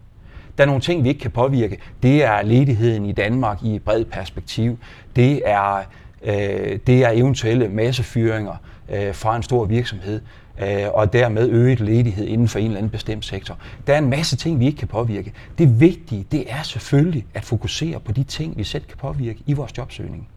Der 0.58 0.64
er 0.64 0.66
nogle 0.66 0.80
ting, 0.80 1.04
vi 1.04 1.08
ikke 1.08 1.20
kan 1.20 1.30
påvirke. 1.30 1.78
Det 2.02 2.24
er 2.24 2.42
ledigheden 2.42 3.06
i 3.06 3.12
Danmark 3.12 3.62
i 3.62 3.74
et 3.74 3.82
bredt 3.82 4.10
perspektiv. 4.10 4.78
Det 5.16 5.42
er 5.44 5.82
øh, 6.22 6.78
det 6.86 7.04
er 7.04 7.10
eventuelle 7.10 7.68
massefyringer 7.68 8.56
øh, 8.88 9.14
fra 9.14 9.36
en 9.36 9.42
stor 9.42 9.64
virksomhed, 9.64 10.20
øh, 10.62 10.88
og 10.94 11.12
dermed 11.12 11.48
øget 11.48 11.80
ledighed 11.80 12.26
inden 12.26 12.48
for 12.48 12.58
en 12.58 12.64
eller 12.64 12.78
anden 12.78 12.90
bestemt 12.90 13.24
sektor. 13.24 13.58
Der 13.86 13.94
er 13.94 13.98
en 13.98 14.10
masse 14.10 14.36
ting, 14.36 14.60
vi 14.60 14.66
ikke 14.66 14.78
kan 14.78 14.88
påvirke. 14.88 15.32
Det 15.58 15.80
vigtige, 15.80 16.26
det 16.32 16.44
er 16.48 16.62
selvfølgelig 16.62 17.26
at 17.34 17.44
fokusere 17.44 18.00
på 18.00 18.12
de 18.12 18.22
ting, 18.24 18.56
vi 18.56 18.64
selv 18.64 18.84
kan 18.84 18.96
påvirke 18.98 19.38
i 19.46 19.52
vores 19.52 19.78
jobsøgning. 19.78 20.28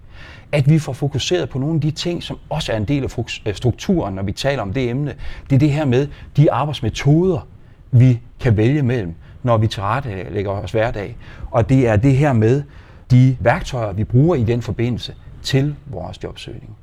At 0.52 0.70
vi 0.70 0.80
får 0.80 0.94
fokuseret 0.94 1.50
på 1.50 1.60
nogle 1.60 1.76
af 1.76 1.82
de 1.82 1.92
ting, 1.92 2.24
som 2.24 2.38
også 2.50 2.72
er 2.72 2.78
en 2.78 2.86
del 2.86 3.12
af 3.46 3.56
strukturen, 3.56 4.16
når 4.16 4.24
vi 4.24 4.32
taler 4.32 4.62
om 4.62 4.74
det 4.74 4.90
emne. 4.90 5.16
Det 5.50 5.56
er 5.56 5.60
det 5.60 5.72
her 5.72 5.86
med 5.86 6.08
de 6.38 6.52
arbejdsmetoder, 6.52 7.48
vi 7.92 8.20
kan 8.40 8.58
vælge 8.58 8.84
mellem, 8.84 9.14
når 9.44 9.58
vi 9.58 9.68
tilrettelægger 9.68 10.52
vores 10.52 10.72
hverdag. 10.72 11.18
Og 11.52 11.70
det 11.70 11.88
er 11.88 11.96
det 11.96 12.18
her 12.18 12.34
med 12.34 12.64
de 13.12 13.38
værktøjer, 13.40 13.94
vi 13.94 14.04
bruger 14.04 14.36
i 14.36 14.44
den 14.44 14.62
forbindelse 14.62 15.16
til 15.44 15.76
vores 15.86 16.24
jobsøgning. 16.24 16.76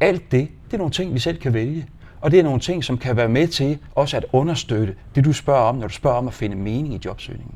Alt 0.00 0.32
det, 0.32 0.48
det 0.66 0.74
er 0.74 0.78
nogle 0.78 0.92
ting, 0.92 1.14
vi 1.14 1.18
selv 1.18 1.38
kan 1.38 1.54
vælge. 1.54 1.86
Og 2.22 2.30
det 2.30 2.38
er 2.38 2.42
nogle 2.42 2.60
ting, 2.60 2.84
som 2.84 2.98
kan 2.98 3.16
være 3.16 3.28
med 3.28 3.48
til 3.48 3.78
også 3.94 4.16
at 4.16 4.24
understøtte 4.32 4.94
det, 5.14 5.24
du 5.24 5.32
spørger 5.32 5.60
om, 5.60 5.74
når 5.74 5.86
du 5.86 5.94
spørger 5.94 6.16
om 6.16 6.28
at 6.28 6.34
finde 6.34 6.56
mening 6.56 6.94
i 6.94 7.00
jobsøgningen. 7.04 7.54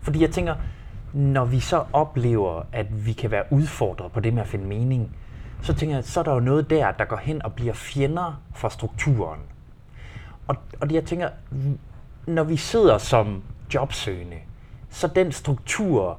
Fordi 0.00 0.22
jeg 0.22 0.30
tænker, 0.30 0.54
når 1.12 1.44
vi 1.44 1.60
så 1.60 1.84
oplever, 1.92 2.62
at 2.72 3.06
vi 3.06 3.12
kan 3.12 3.30
være 3.30 3.44
udfordret 3.50 4.12
på 4.12 4.20
det 4.20 4.34
med 4.34 4.42
at 4.42 4.48
finde 4.48 4.66
mening, 4.66 5.16
så 5.62 5.74
tænker 5.74 5.96
jeg, 5.96 6.04
så 6.04 6.20
er 6.20 6.24
der 6.24 6.34
jo 6.34 6.40
noget 6.40 6.70
der, 6.70 6.92
der 6.92 7.04
går 7.04 7.16
hen 7.16 7.42
og 7.42 7.52
bliver 7.52 7.72
fjender 7.72 8.40
for 8.54 8.68
strukturen. 8.68 9.40
Og, 10.48 10.56
og 10.80 10.92
jeg 10.92 11.04
tænker, 11.04 11.28
når 12.26 12.44
vi 12.44 12.56
sidder 12.56 12.98
som 12.98 13.42
jobsøgende, 13.74 14.36
så 14.90 15.06
den 15.06 15.32
struktur 15.32 16.18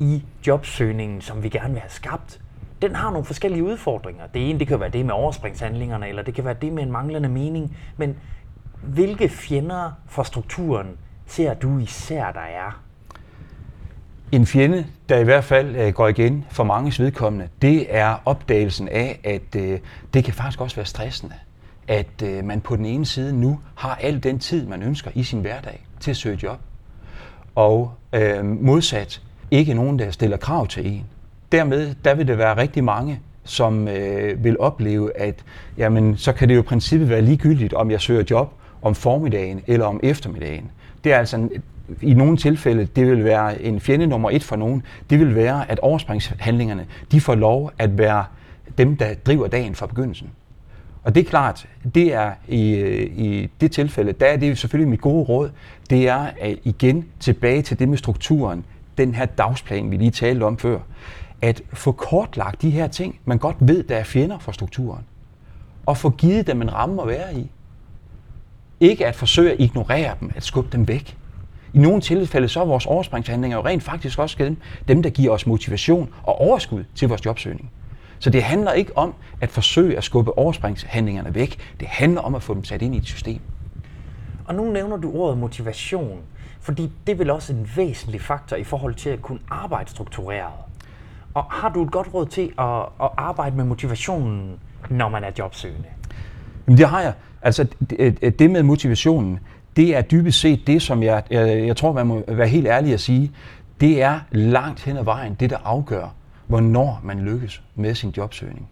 i 0.00 0.22
jobsøgningen, 0.46 1.20
som 1.20 1.42
vi 1.42 1.48
gerne 1.48 1.72
vil 1.72 1.80
have 1.80 1.90
skabt, 1.90 2.40
den 2.82 2.94
har 2.96 3.10
nogle 3.10 3.24
forskellige 3.24 3.64
udfordringer. 3.64 4.26
Det 4.26 4.50
ene, 4.50 4.58
det 4.58 4.68
kan 4.68 4.80
være 4.80 4.88
det 4.88 5.06
med 5.06 5.14
overspringshandlingerne, 5.14 6.08
eller 6.08 6.22
det 6.22 6.34
kan 6.34 6.44
være 6.44 6.56
det 6.62 6.72
med 6.72 6.82
en 6.82 6.92
manglende 6.92 7.28
mening. 7.28 7.76
Men 7.96 8.16
hvilke 8.82 9.28
fjender 9.28 9.92
for 10.06 10.22
strukturen 10.22 10.86
ser 11.26 11.54
du 11.54 11.78
især, 11.78 12.32
der 12.32 12.40
er? 12.40 12.82
En 14.32 14.46
fjende, 14.46 14.86
der 15.08 15.18
i 15.18 15.24
hvert 15.24 15.44
fald 15.44 15.76
øh, 15.76 15.92
går 15.92 16.08
igen 16.08 16.44
for 16.50 16.64
mange 16.64 17.02
vedkommende, 17.02 17.48
det 17.62 17.96
er 17.96 18.22
opdagelsen 18.24 18.88
af, 18.88 19.20
at 19.24 19.56
øh, 19.56 19.78
det 20.14 20.24
kan 20.24 20.34
faktisk 20.34 20.60
også 20.60 20.76
være 20.76 20.86
stressende. 20.86 21.34
At 21.88 22.22
øh, 22.24 22.44
man 22.44 22.60
på 22.60 22.76
den 22.76 22.84
ene 22.84 23.06
side 23.06 23.40
nu 23.40 23.60
har 23.74 23.94
al 23.94 24.22
den 24.22 24.38
tid, 24.38 24.66
man 24.66 24.82
ønsker 24.82 25.10
i 25.14 25.22
sin 25.22 25.40
hverdag 25.40 25.86
til 26.00 26.10
at 26.10 26.16
søge 26.16 26.38
job. 26.42 26.58
Og 27.54 27.92
øh, 28.12 28.44
modsat, 28.44 29.22
ikke 29.50 29.74
nogen, 29.74 29.98
der 29.98 30.10
stiller 30.10 30.36
krav 30.36 30.66
til 30.66 30.86
en 30.86 31.06
dermed 31.52 31.94
der 32.04 32.14
vil 32.14 32.28
det 32.28 32.38
være 32.38 32.56
rigtig 32.56 32.84
mange, 32.84 33.20
som 33.44 33.88
øh, 33.88 34.44
vil 34.44 34.60
opleve, 34.60 35.16
at 35.16 35.44
jamen, 35.78 36.16
så 36.16 36.32
kan 36.32 36.48
det 36.48 36.54
jo 36.54 36.60
i 36.60 36.62
princippet 36.62 37.08
være 37.08 37.22
ligegyldigt, 37.22 37.74
om 37.74 37.90
jeg 37.90 38.00
søger 38.00 38.24
job 38.30 38.52
om 38.82 38.94
formiddagen 38.94 39.60
eller 39.66 39.86
om 39.86 40.00
eftermiddagen. 40.02 40.70
Det 41.04 41.12
er 41.12 41.18
altså 41.18 41.36
en, 41.36 41.50
i 42.02 42.14
nogle 42.14 42.36
tilfælde, 42.36 42.84
det 42.84 43.06
vil 43.06 43.24
være 43.24 43.62
en 43.62 43.80
fjende 43.80 44.06
nummer 44.06 44.30
et 44.30 44.44
for 44.44 44.56
nogen, 44.56 44.82
det 45.10 45.18
vil 45.18 45.34
være, 45.34 45.70
at 45.70 45.78
overspringshandlingerne, 45.78 46.86
de 47.12 47.20
får 47.20 47.34
lov 47.34 47.72
at 47.78 47.98
være 47.98 48.24
dem, 48.78 48.96
der 48.96 49.14
driver 49.14 49.46
dagen 49.46 49.74
fra 49.74 49.86
begyndelsen. 49.86 50.30
Og 51.02 51.14
det 51.14 51.20
er 51.20 51.30
klart, 51.30 51.66
det 51.94 52.14
er 52.14 52.32
i, 52.48 52.70
øh, 52.74 53.02
i 53.02 53.48
det 53.60 53.72
tilfælde, 53.72 54.12
der 54.12 54.26
er 54.26 54.36
det 54.36 54.58
selvfølgelig 54.58 54.88
mit 54.88 55.00
gode 55.00 55.24
råd, 55.24 55.50
det 55.90 56.08
er 56.08 56.26
at 56.40 56.58
igen 56.64 57.04
tilbage 57.20 57.62
til 57.62 57.78
det 57.78 57.88
med 57.88 57.98
strukturen, 57.98 58.64
den 58.98 59.14
her 59.14 59.26
dagsplan, 59.26 59.90
vi 59.90 59.96
lige 59.96 60.10
talte 60.10 60.44
om 60.44 60.58
før 60.58 60.78
at 61.42 61.62
få 61.72 61.92
kortlagt 61.92 62.62
de 62.62 62.70
her 62.70 62.88
ting, 62.88 63.20
man 63.24 63.38
godt 63.38 63.56
ved, 63.60 63.82
der 63.82 63.96
er 63.96 64.04
fjender 64.04 64.38
for 64.38 64.52
strukturen, 64.52 65.04
og 65.86 65.96
få 65.96 66.10
givet 66.10 66.46
dem 66.46 66.62
en 66.62 66.72
ramme 66.72 67.02
at 67.02 67.08
være 67.08 67.34
i. 67.34 67.50
Ikke 68.80 69.06
at 69.06 69.14
forsøge 69.14 69.52
at 69.52 69.60
ignorere 69.60 70.14
dem, 70.20 70.32
at 70.36 70.44
skubbe 70.44 70.70
dem 70.72 70.88
væk. 70.88 71.16
I 71.74 71.78
nogle 71.78 72.00
tilfælde 72.00 72.48
så 72.48 72.60
er 72.60 72.64
vores 72.64 72.86
overspringshandlinger 72.86 73.58
jo 73.58 73.64
rent 73.64 73.82
faktisk 73.82 74.18
også 74.18 74.36
dem, 74.38 74.56
dem, 74.88 75.02
der 75.02 75.10
giver 75.10 75.32
os 75.32 75.46
motivation 75.46 76.08
og 76.22 76.40
overskud 76.40 76.84
til 76.94 77.08
vores 77.08 77.26
jobsøgning. 77.26 77.70
Så 78.18 78.30
det 78.30 78.42
handler 78.42 78.72
ikke 78.72 78.96
om 78.96 79.14
at 79.40 79.50
forsøge 79.50 79.96
at 79.96 80.04
skubbe 80.04 80.38
overspringshandlingerne 80.38 81.34
væk. 81.34 81.58
Det 81.80 81.88
handler 81.88 82.20
om 82.20 82.34
at 82.34 82.42
få 82.42 82.54
dem 82.54 82.64
sat 82.64 82.82
ind 82.82 82.94
i 82.94 82.98
et 82.98 83.06
system. 83.06 83.40
Og 84.44 84.54
nu 84.54 84.72
nævner 84.72 84.96
du 84.96 85.12
ordet 85.12 85.38
motivation, 85.38 86.20
fordi 86.60 86.92
det 87.06 87.12
er 87.12 87.16
vel 87.16 87.30
også 87.30 87.52
en 87.52 87.70
væsentlig 87.76 88.20
faktor 88.20 88.56
i 88.56 88.64
forhold 88.64 88.94
til 88.94 89.10
at 89.10 89.22
kunne 89.22 89.38
arbejde 89.50 89.90
struktureret. 89.90 90.67
Og 91.38 91.44
har 91.44 91.68
du 91.68 91.82
et 91.82 91.90
godt 91.90 92.14
råd 92.14 92.26
til 92.26 92.52
at, 92.58 92.80
at 93.02 93.10
arbejde 93.16 93.56
med 93.56 93.64
motivationen, 93.64 94.58
når 94.90 95.08
man 95.08 95.24
er 95.24 95.30
jobsøgende? 95.38 95.88
Jamen 96.66 96.78
det 96.78 96.88
har 96.88 97.00
jeg. 97.00 97.12
Altså 97.42 97.66
det, 97.90 98.38
det 98.38 98.50
med 98.50 98.62
motivationen, 98.62 99.38
det 99.76 99.96
er 99.96 100.02
dybest 100.02 100.40
set 100.40 100.66
det, 100.66 100.82
som 100.82 101.02
jeg, 101.02 101.22
jeg, 101.30 101.66
jeg 101.66 101.76
tror, 101.76 101.92
man 101.92 102.06
må 102.06 102.22
være 102.28 102.48
helt 102.48 102.66
ærlig 102.66 102.92
at 102.92 103.00
sige, 103.00 103.32
det 103.80 104.02
er 104.02 104.20
langt 104.30 104.84
hen 104.84 104.96
ad 104.96 105.04
vejen 105.04 105.34
det, 105.34 105.50
der 105.50 105.56
afgør, 105.64 106.14
hvornår 106.46 107.00
man 107.04 107.18
lykkes 107.20 107.62
med 107.74 107.94
sin 107.94 108.14
jobsøgning. 108.16 108.68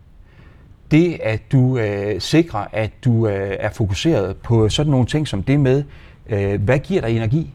Det, 0.91 1.19
at 1.23 1.53
du 1.53 1.79
øh, 1.79 2.21
sikrer, 2.21 2.65
at 2.73 2.91
du 3.05 3.29
øh, 3.29 3.57
er 3.61 3.71
fokuseret 3.71 4.37
på 4.37 4.69
sådan 4.69 4.91
nogle 4.91 5.07
ting 5.07 5.29
som 5.29 5.43
det 5.43 5.61
med, 5.61 5.85
øh, 6.29 6.63
hvad 6.63 6.79
giver 6.79 7.01
dig 7.01 7.17
energi? 7.17 7.55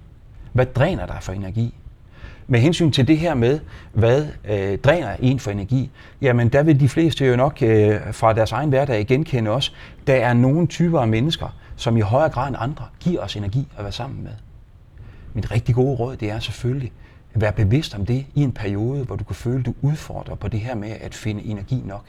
Hvad 0.54 0.66
dræner 0.66 1.06
dig 1.06 1.18
for 1.22 1.32
energi? 1.32 1.76
Med 2.52 2.60
hensyn 2.60 2.92
til 2.92 3.08
det 3.08 3.18
her 3.18 3.34
med, 3.34 3.60
hvad 3.94 4.28
øh, 4.50 4.78
dræner 4.78 5.16
en 5.20 5.40
for 5.40 5.52
energi, 5.52 5.90
jamen 6.22 6.50
der 6.50 6.64
vil 6.64 6.80
de 6.80 6.90
fleste 6.90 7.26
jo 7.26 7.36
nok 7.36 7.62
øh, 7.62 8.00
fra 8.12 8.34
deres 8.34 8.52
egen 8.52 8.70
hverdag 8.70 9.08
genkende 9.08 9.52
også, 9.52 9.72
der 10.08 10.14
er 10.14 10.34
nogle 10.34 10.68
typer 10.68 11.00
af 11.00 11.08
mennesker, 11.08 11.56
som 11.76 11.98
i 11.98 12.02
højere 12.02 12.30
grad 12.30 12.48
end 12.48 12.56
andre 12.60 12.86
giver 13.00 13.22
os 13.22 13.36
energi 13.36 13.68
at 13.78 13.84
være 13.84 13.92
sammen 13.92 14.24
med. 14.24 14.32
Mit 15.34 15.52
rigtig 15.52 15.76
gode 15.76 15.96
råd, 15.96 16.16
det 16.16 16.30
er 16.30 16.40
selvfølgelig 16.40 16.92
at 17.34 17.42
være 17.42 17.52
bevidst 17.52 17.96
om 17.96 18.06
det 18.06 18.26
i 18.36 18.42
en 18.44 18.52
periode, 18.52 19.04
hvor 19.04 19.16
du 19.16 19.24
kan 19.24 19.36
føle, 19.36 19.60
at 19.60 19.66
du 19.66 19.74
udfordrer 19.82 20.36
på 20.36 20.48
det 20.48 20.60
her 20.60 20.76
med 20.76 20.92
at 21.02 21.16
finde 21.16 21.44
energi 21.44 21.82
nok. 21.86 22.06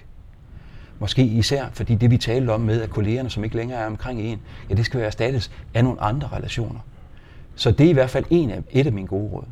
Måske 0.99 1.22
især 1.22 1.64
fordi 1.72 1.94
det, 1.94 2.11
vi 2.11 2.16
talte 2.16 2.50
om 2.50 2.61
med, 2.61 2.82
at 2.82 2.90
kollegerne, 2.90 3.30
som 3.30 3.44
ikke 3.44 3.56
længere 3.56 3.78
er 3.78 3.87
omkring 3.87 4.20
en, 4.20 4.40
ja, 4.70 4.75
det 4.75 4.84
skal 4.84 4.99
være 4.99 5.06
erstattes 5.06 5.50
af 5.75 5.84
nogle 5.84 6.00
andre 6.00 6.28
relationer. 6.32 6.80
Så 7.54 7.70
det 7.70 7.87
er 7.87 7.90
i 7.90 7.92
hvert 7.92 8.11
fald 8.11 8.25
en 8.30 8.50
af, 8.50 8.62
et 8.70 8.87
af 8.87 8.92
mine 8.92 9.08
gode 9.08 9.30
råd. 9.32 9.44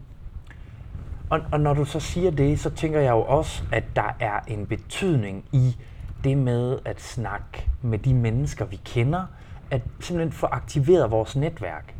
Og, 1.30 1.40
og 1.52 1.60
når 1.60 1.74
du 1.74 1.84
så 1.84 2.00
siger 2.00 2.30
det, 2.30 2.60
så 2.60 2.70
tænker 2.70 3.00
jeg 3.00 3.10
jo 3.10 3.22
også, 3.22 3.62
at 3.72 3.84
der 3.96 4.16
er 4.20 4.40
en 4.48 4.66
betydning 4.66 5.44
i 5.52 5.76
det 6.24 6.38
med 6.38 6.78
at 6.84 7.00
snakke 7.00 7.68
med 7.82 7.98
de 7.98 8.14
mennesker, 8.14 8.64
vi 8.64 8.80
kender, 8.84 9.24
at 9.70 9.82
simpelthen 10.00 10.32
få 10.32 10.46
aktiveret 10.46 11.10
vores 11.10 11.36
netværk. 11.36 11.94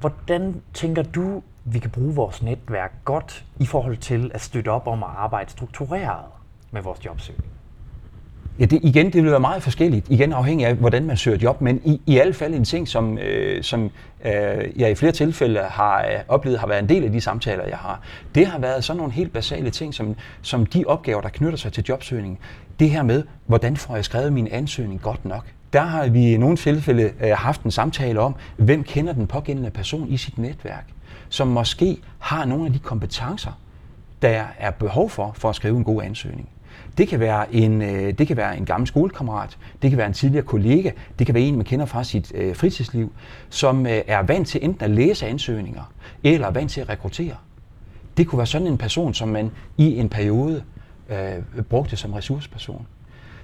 Hvordan 0.00 0.62
tænker 0.74 1.02
du, 1.02 1.42
vi 1.64 1.78
kan 1.78 1.90
bruge 1.90 2.14
vores 2.14 2.42
netværk 2.42 2.92
godt 3.04 3.44
i 3.58 3.66
forhold 3.66 3.96
til 3.96 4.30
at 4.34 4.40
støtte 4.40 4.68
op 4.68 4.86
om 4.86 5.02
at 5.02 5.08
arbejde 5.16 5.50
struktureret 5.50 6.24
med 6.70 6.82
vores 6.82 7.04
jobsøgning? 7.04 7.59
Ja, 8.60 8.64
det, 8.64 8.80
igen, 8.82 9.06
det 9.06 9.22
vil 9.22 9.30
være 9.30 9.40
meget 9.40 9.62
forskelligt, 9.62 10.06
igen 10.10 10.32
afhængig 10.32 10.66
af, 10.66 10.74
hvordan 10.74 11.04
man 11.04 11.16
søger 11.16 11.38
job, 11.38 11.60
men 11.60 11.80
i, 11.84 12.00
i 12.06 12.18
alle 12.18 12.32
fald 12.34 12.54
en 12.54 12.64
ting, 12.64 12.88
som, 12.88 13.18
øh, 13.18 13.62
som 13.62 13.90
øh, 14.24 14.32
jeg 14.76 14.90
i 14.90 14.94
flere 14.94 15.12
tilfælde 15.12 15.60
har 15.60 16.00
øh, 16.00 16.18
oplevet 16.28 16.58
har 16.58 16.66
været 16.66 16.82
en 16.82 16.88
del 16.88 17.04
af 17.04 17.12
de 17.12 17.20
samtaler, 17.20 17.64
jeg 17.64 17.76
har, 17.76 18.00
det 18.34 18.46
har 18.46 18.58
været 18.58 18.84
sådan 18.84 18.96
nogle 18.98 19.12
helt 19.12 19.32
basale 19.32 19.70
ting, 19.70 19.94
som, 19.94 20.16
som 20.42 20.66
de 20.66 20.84
opgaver, 20.86 21.20
der 21.20 21.28
knytter 21.28 21.58
sig 21.58 21.72
til 21.72 21.84
jobsøgning. 21.88 22.38
Det 22.80 22.90
her 22.90 23.02
med, 23.02 23.22
hvordan 23.46 23.76
får 23.76 23.94
jeg 23.94 24.04
skrevet 24.04 24.32
min 24.32 24.48
ansøgning 24.50 25.02
godt 25.02 25.24
nok? 25.24 25.44
Der 25.72 25.82
har 25.82 26.08
vi 26.08 26.32
i 26.32 26.36
nogle 26.36 26.56
tilfælde 26.56 27.12
øh, 27.20 27.30
haft 27.30 27.62
en 27.62 27.70
samtale 27.70 28.20
om, 28.20 28.34
hvem 28.56 28.82
kender 28.82 29.12
den 29.12 29.26
pågældende 29.26 29.70
person 29.70 30.08
i 30.08 30.16
sit 30.16 30.38
netværk, 30.38 30.86
som 31.28 31.48
måske 31.48 31.96
har 32.18 32.44
nogle 32.44 32.66
af 32.66 32.72
de 32.72 32.78
kompetencer, 32.78 33.60
der 34.22 34.44
er 34.58 34.70
behov 34.70 35.10
for, 35.10 35.32
for 35.34 35.48
at 35.48 35.56
skrive 35.56 35.76
en 35.76 35.84
god 35.84 36.02
ansøgning. 36.02 36.48
Det 36.98 37.08
kan, 37.08 37.20
være 37.20 37.54
en, 37.54 37.82
øh, 37.82 38.12
det 38.18 38.26
kan 38.26 38.36
være 38.36 38.56
en 38.56 38.64
gammel 38.64 38.86
skolekammerat, 38.86 39.58
det 39.82 39.90
kan 39.90 39.98
være 39.98 40.06
en 40.06 40.12
tidligere 40.12 40.44
kollega, 40.44 40.90
det 41.18 41.26
kan 41.26 41.34
være 41.34 41.44
en, 41.44 41.56
man 41.56 41.64
kender 41.64 41.86
fra 41.86 42.04
sit 42.04 42.32
øh, 42.34 42.56
fritidsliv, 42.56 43.12
som 43.48 43.86
øh, 43.86 44.02
er 44.06 44.22
vant 44.22 44.48
til 44.48 44.64
enten 44.64 44.84
at 44.84 44.90
læse 44.90 45.26
ansøgninger, 45.26 45.92
eller 46.24 46.46
er 46.46 46.50
vant 46.50 46.70
til 46.70 46.80
at 46.80 46.88
rekruttere. 46.88 47.36
Det 48.16 48.26
kunne 48.26 48.36
være 48.36 48.46
sådan 48.46 48.66
en 48.66 48.78
person, 48.78 49.14
som 49.14 49.28
man 49.28 49.50
i 49.76 49.96
en 49.96 50.08
periode 50.08 50.62
øh, 51.10 51.62
brugte 51.62 51.96
som 51.96 52.12
ressourceperson. 52.12 52.86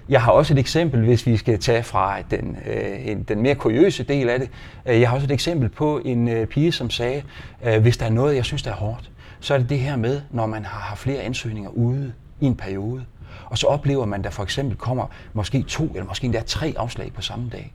Jeg 0.09 0.23
har 0.23 0.33
også 0.33 0.55
et 0.55 0.59
eksempel, 0.59 1.05
hvis 1.05 1.27
vi 1.27 1.37
skal 1.37 1.59
tage 1.59 1.83
fra 1.83 2.23
den, 2.31 2.57
øh, 2.67 3.07
en, 3.07 3.23
den 3.23 3.43
mere 3.43 3.55
kuriøse 3.55 4.03
del 4.03 4.29
af 4.29 4.39
det. 4.39 4.51
Øh, 4.87 5.01
jeg 5.01 5.09
har 5.09 5.15
også 5.15 5.25
et 5.27 5.31
eksempel 5.31 5.69
på 5.69 6.01
en 6.05 6.29
øh, 6.29 6.47
pige, 6.47 6.73
som 6.73 6.91
sagde, 6.91 7.23
øh, 7.65 7.83
hvis 7.83 7.97
der 7.97 8.07
er 8.07 8.11
noget, 8.11 8.37
jeg 8.37 8.45
synes, 8.45 8.63
der 8.63 8.71
er 8.71 8.75
hårdt, 8.75 9.11
så 9.41 9.55
er 9.55 9.59
det 9.59 9.69
det 9.71 9.79
her 9.79 9.97
med, 9.97 10.21
når 10.31 10.47
man 10.47 10.65
har, 10.65 10.81
har 10.81 10.97
flere 10.97 11.21
ansøgninger 11.21 11.71
ude 11.71 12.13
i 12.41 12.47
en 12.47 12.57
periode, 12.57 13.05
og 13.45 13.59
så 13.59 13.67
oplever 13.67 14.07
man, 14.07 14.21
at 14.21 14.25
der 14.25 14.31
for 14.31 14.43
eksempel 14.43 14.77
kommer 14.77 15.07
måske 15.33 15.63
to 15.63 15.85
eller 15.85 16.05
måske 16.05 16.25
endda 16.25 16.43
tre 16.47 16.75
afslag 16.77 17.13
på 17.13 17.23
samme 17.23 17.49
dag. 17.49 17.73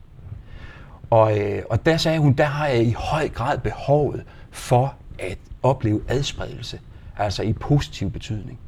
Og, 1.10 1.40
øh, 1.40 1.64
og 1.70 1.86
der 1.86 1.98
sagde 1.98 2.20
hun, 2.20 2.34
der 2.34 2.44
har 2.44 2.68
jeg 2.68 2.84
i 2.84 2.92
høj 2.98 3.30
grad 3.30 3.58
behovet 3.58 4.24
for 4.52 4.94
at 5.20 5.38
opleve 5.64 6.02
adspredelse, 6.08 6.80
altså 7.18 7.44
i 7.44 7.54
positiv 7.54 8.12
betydning. 8.12 8.60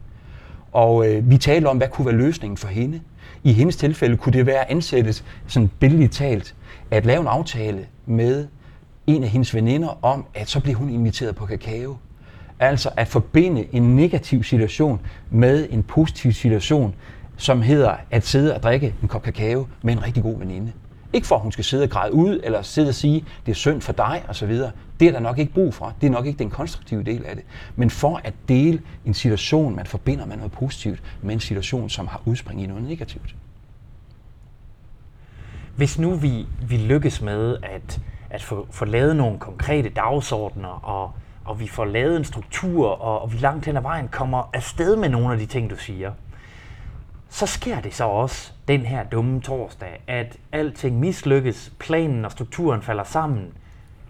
Og 0.71 1.07
øh, 1.07 1.29
vi 1.29 1.37
talte 1.37 1.67
om, 1.67 1.77
hvad 1.77 1.87
kunne 1.87 2.05
være 2.05 2.15
løsningen 2.15 2.57
for 2.57 2.67
hende. 2.67 3.01
I 3.43 3.53
hendes 3.53 3.75
tilfælde 3.75 4.17
kunne 4.17 4.33
det 4.33 4.45
være 4.45 4.59
at 4.59 4.69
ansættes, 4.69 5.23
sådan 5.47 5.71
billigt 5.79 6.13
talt, 6.13 6.55
at 6.91 7.05
lave 7.05 7.21
en 7.21 7.27
aftale 7.27 7.85
med 8.05 8.47
en 9.07 9.23
af 9.23 9.29
hendes 9.29 9.55
veninder 9.55 10.05
om, 10.05 10.25
at 10.33 10.49
så 10.49 10.59
bliver 10.59 10.77
hun 10.77 10.89
inviteret 10.89 11.35
på 11.35 11.45
kakao. 11.45 11.97
Altså 12.63 12.89
at 12.97 13.07
forbinde 13.07 13.67
en 13.71 13.95
negativ 13.95 14.43
situation 14.43 15.01
med 15.29 15.67
en 15.69 15.83
positiv 15.83 16.31
situation, 16.31 16.95
som 17.37 17.61
hedder 17.61 17.95
at 18.11 18.25
sidde 18.25 18.55
og 18.55 18.63
drikke 18.63 18.95
en 19.01 19.07
kop 19.07 19.23
kakao 19.23 19.67
med 19.81 19.93
en 19.93 20.03
rigtig 20.03 20.23
god 20.23 20.39
veninde. 20.39 20.71
Ikke 21.13 21.27
for, 21.27 21.35
at 21.35 21.41
hun 21.41 21.51
skal 21.51 21.63
sidde 21.63 21.83
og 21.83 21.89
græde 21.89 22.13
ud, 22.13 22.39
eller 22.43 22.61
sidde 22.61 22.89
og 22.89 22.95
sige, 22.95 23.25
det 23.45 23.51
er 23.51 23.55
synd 23.55 23.81
for 23.81 23.93
dig, 23.93 24.23
osv. 24.29 24.49
Det 24.99 25.07
er 25.07 25.11
der 25.11 25.19
nok 25.19 25.39
ikke 25.39 25.53
brug 25.53 25.73
for. 25.73 25.93
Det 26.01 26.07
er 26.07 26.11
nok 26.11 26.25
ikke 26.25 26.39
den 26.39 26.49
konstruktive 26.49 27.03
del 27.03 27.25
af 27.25 27.35
det. 27.35 27.45
Men 27.75 27.89
for 27.89 28.21
at 28.23 28.33
dele 28.47 28.81
en 29.05 29.13
situation, 29.13 29.75
man 29.75 29.85
forbinder 29.85 30.25
med 30.25 30.35
noget 30.35 30.51
positivt, 30.51 31.03
med 31.21 31.33
en 31.33 31.39
situation, 31.39 31.89
som 31.89 32.07
har 32.07 32.21
udspring 32.25 32.63
i 32.63 32.65
noget 32.65 32.83
negativt. 32.83 33.35
Hvis 35.75 35.99
nu 35.99 36.15
vi, 36.15 36.45
vi 36.67 36.77
lykkes 36.77 37.21
med 37.21 37.57
at, 37.63 38.01
at 38.29 38.43
få, 38.43 38.67
få 38.71 38.85
lavet 38.85 39.15
nogle 39.15 39.39
konkrete 39.39 39.89
dagsordner, 39.89 40.85
og, 40.85 41.11
og 41.45 41.59
vi 41.59 41.67
får 41.67 41.85
lavet 41.85 42.17
en 42.17 42.23
struktur, 42.23 42.89
og, 42.89 43.21
og 43.21 43.33
vi 43.33 43.37
langt 43.37 43.65
hen 43.65 43.77
ad 43.77 43.81
vejen 43.81 44.07
kommer 44.07 44.49
afsted 44.53 44.95
med 44.95 45.09
nogle 45.09 45.33
af 45.33 45.39
de 45.39 45.45
ting, 45.45 45.69
du 45.69 45.77
siger, 45.77 46.11
så 47.29 47.45
sker 47.45 47.79
det 47.79 47.93
så 47.93 48.03
også 48.03 48.51
den 48.67 48.81
her 48.81 49.03
dumme 49.03 49.41
torsdag, 49.41 50.01
at 50.07 50.37
alting 50.51 50.99
mislykkes, 50.99 51.73
planen 51.79 52.25
og 52.25 52.31
strukturen 52.31 52.81
falder 52.81 53.03
sammen, 53.03 53.53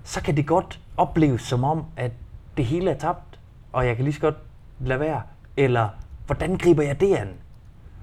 så 0.03 0.21
kan 0.21 0.37
det 0.37 0.47
godt 0.47 0.79
opleves 0.97 1.41
som 1.41 1.63
om, 1.63 1.85
at 1.97 2.11
det 2.57 2.65
hele 2.65 2.91
er 2.91 2.97
tabt, 2.97 3.39
og 3.73 3.87
jeg 3.87 3.95
kan 3.95 4.05
lige 4.05 4.13
så 4.13 4.21
godt 4.21 4.35
lade 4.79 4.99
være. 4.99 5.21
Eller, 5.57 5.89
hvordan 6.25 6.57
griber 6.57 6.83
jeg 6.83 6.99
det 6.99 7.15
an? 7.15 7.29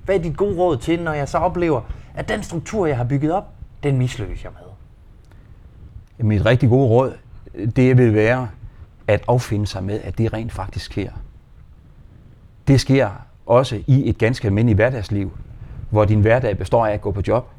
Hvad 0.04 0.16
er 0.16 0.22
dit 0.22 0.36
gode 0.36 0.56
råd 0.56 0.76
til, 0.76 1.02
når 1.02 1.12
jeg 1.12 1.28
så 1.28 1.38
oplever, 1.38 1.80
at 2.14 2.28
den 2.28 2.42
struktur, 2.42 2.86
jeg 2.86 2.96
har 2.96 3.04
bygget 3.04 3.32
op, 3.32 3.48
den 3.82 3.98
mislykkes 3.98 4.44
jeg 4.44 4.52
med? 4.52 6.26
Mit 6.26 6.46
rigtig 6.46 6.68
gode 6.68 6.88
råd, 6.88 7.16
det 7.76 7.98
vil 7.98 8.14
være 8.14 8.48
at 9.10 9.22
affinde 9.28 9.66
sig 9.66 9.84
med, 9.84 10.00
at 10.04 10.18
det 10.18 10.32
rent 10.32 10.52
faktisk 10.52 10.84
sker. 10.84 11.10
Det 12.68 12.80
sker 12.80 13.10
også 13.46 13.82
i 13.86 14.08
et 14.08 14.18
ganske 14.18 14.46
almindeligt 14.46 14.76
hverdagsliv, 14.76 15.38
hvor 15.90 16.04
din 16.04 16.20
hverdag 16.20 16.58
består 16.58 16.86
af 16.86 16.92
at 16.92 17.00
gå 17.00 17.10
på 17.10 17.22
job. 17.28 17.50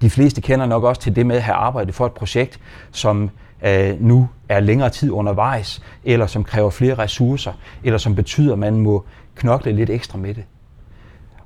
De 0.00 0.10
fleste 0.10 0.40
kender 0.40 0.66
nok 0.66 0.84
også 0.84 1.00
til 1.00 1.16
det 1.16 1.26
med 1.26 1.36
at 1.36 1.42
have 1.42 1.54
arbejdet 1.54 1.94
for 1.94 2.06
et 2.06 2.12
projekt, 2.12 2.60
som 2.90 3.30
øh, 3.66 4.00
nu 4.00 4.28
er 4.48 4.60
længere 4.60 4.90
tid 4.90 5.10
undervejs, 5.10 5.82
eller 6.04 6.26
som 6.26 6.44
kræver 6.44 6.70
flere 6.70 6.94
ressourcer, 6.94 7.52
eller 7.84 7.98
som 7.98 8.14
betyder, 8.14 8.52
at 8.52 8.58
man 8.58 8.76
må 8.76 9.04
knokle 9.34 9.72
lidt 9.72 9.90
ekstra 9.90 10.18
med 10.18 10.34
det. 10.34 10.44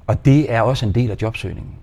Og 0.07 0.25
det 0.25 0.53
er 0.53 0.61
også 0.61 0.87
en 0.87 0.93
del 0.93 1.11
af 1.11 1.17
jobsøgningen. 1.23 1.75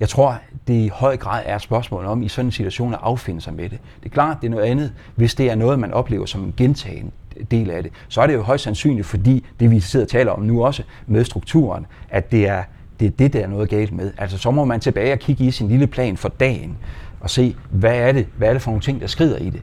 Jeg 0.00 0.08
tror, 0.08 0.38
det 0.68 0.74
i 0.74 0.88
høj 0.88 1.16
grad 1.16 1.42
er 1.46 1.56
et 1.56 1.62
spørgsmål 1.62 2.04
om 2.04 2.22
i 2.22 2.28
sådan 2.28 2.46
en 2.46 2.52
situation 2.52 2.94
at 2.94 3.00
affinde 3.02 3.40
sig 3.40 3.54
med 3.54 3.68
det. 3.68 3.78
Det 4.00 4.06
er 4.06 4.14
klart, 4.14 4.36
det 4.40 4.46
er 4.46 4.50
noget 4.50 4.64
andet, 4.64 4.92
hvis 5.14 5.34
det 5.34 5.50
er 5.50 5.54
noget, 5.54 5.78
man 5.78 5.92
oplever 5.92 6.26
som 6.26 6.44
en 6.44 6.54
gentagen 6.56 7.12
del 7.50 7.70
af 7.70 7.82
det. 7.82 7.92
Så 8.08 8.20
er 8.20 8.26
det 8.26 8.34
jo 8.34 8.42
højst 8.42 8.64
sandsynligt, 8.64 9.06
fordi 9.06 9.44
det 9.60 9.70
vi 9.70 9.80
sidder 9.80 10.06
og 10.06 10.10
taler 10.10 10.32
om 10.32 10.42
nu 10.42 10.64
også 10.64 10.82
med 11.06 11.24
strukturen, 11.24 11.86
at 12.10 12.32
det 12.32 12.48
er 12.48 12.62
det, 13.00 13.06
er 13.06 13.10
det 13.10 13.32
der 13.32 13.40
er 13.40 13.46
noget 13.46 13.68
galt 13.68 13.92
med. 13.92 14.12
Altså 14.18 14.38
så 14.38 14.50
må 14.50 14.64
man 14.64 14.80
tilbage 14.80 15.12
og 15.12 15.18
kigge 15.18 15.44
i 15.44 15.50
sin 15.50 15.68
lille 15.68 15.86
plan 15.86 16.16
for 16.16 16.28
dagen 16.28 16.76
og 17.20 17.30
se, 17.30 17.56
hvad 17.70 17.96
er 17.96 18.12
det, 18.12 18.26
hvad 18.36 18.48
er 18.48 18.52
det 18.52 18.62
for 18.62 18.70
nogle 18.70 18.82
ting, 18.82 19.00
der 19.00 19.06
skrider 19.06 19.38
i 19.38 19.50
det, 19.50 19.62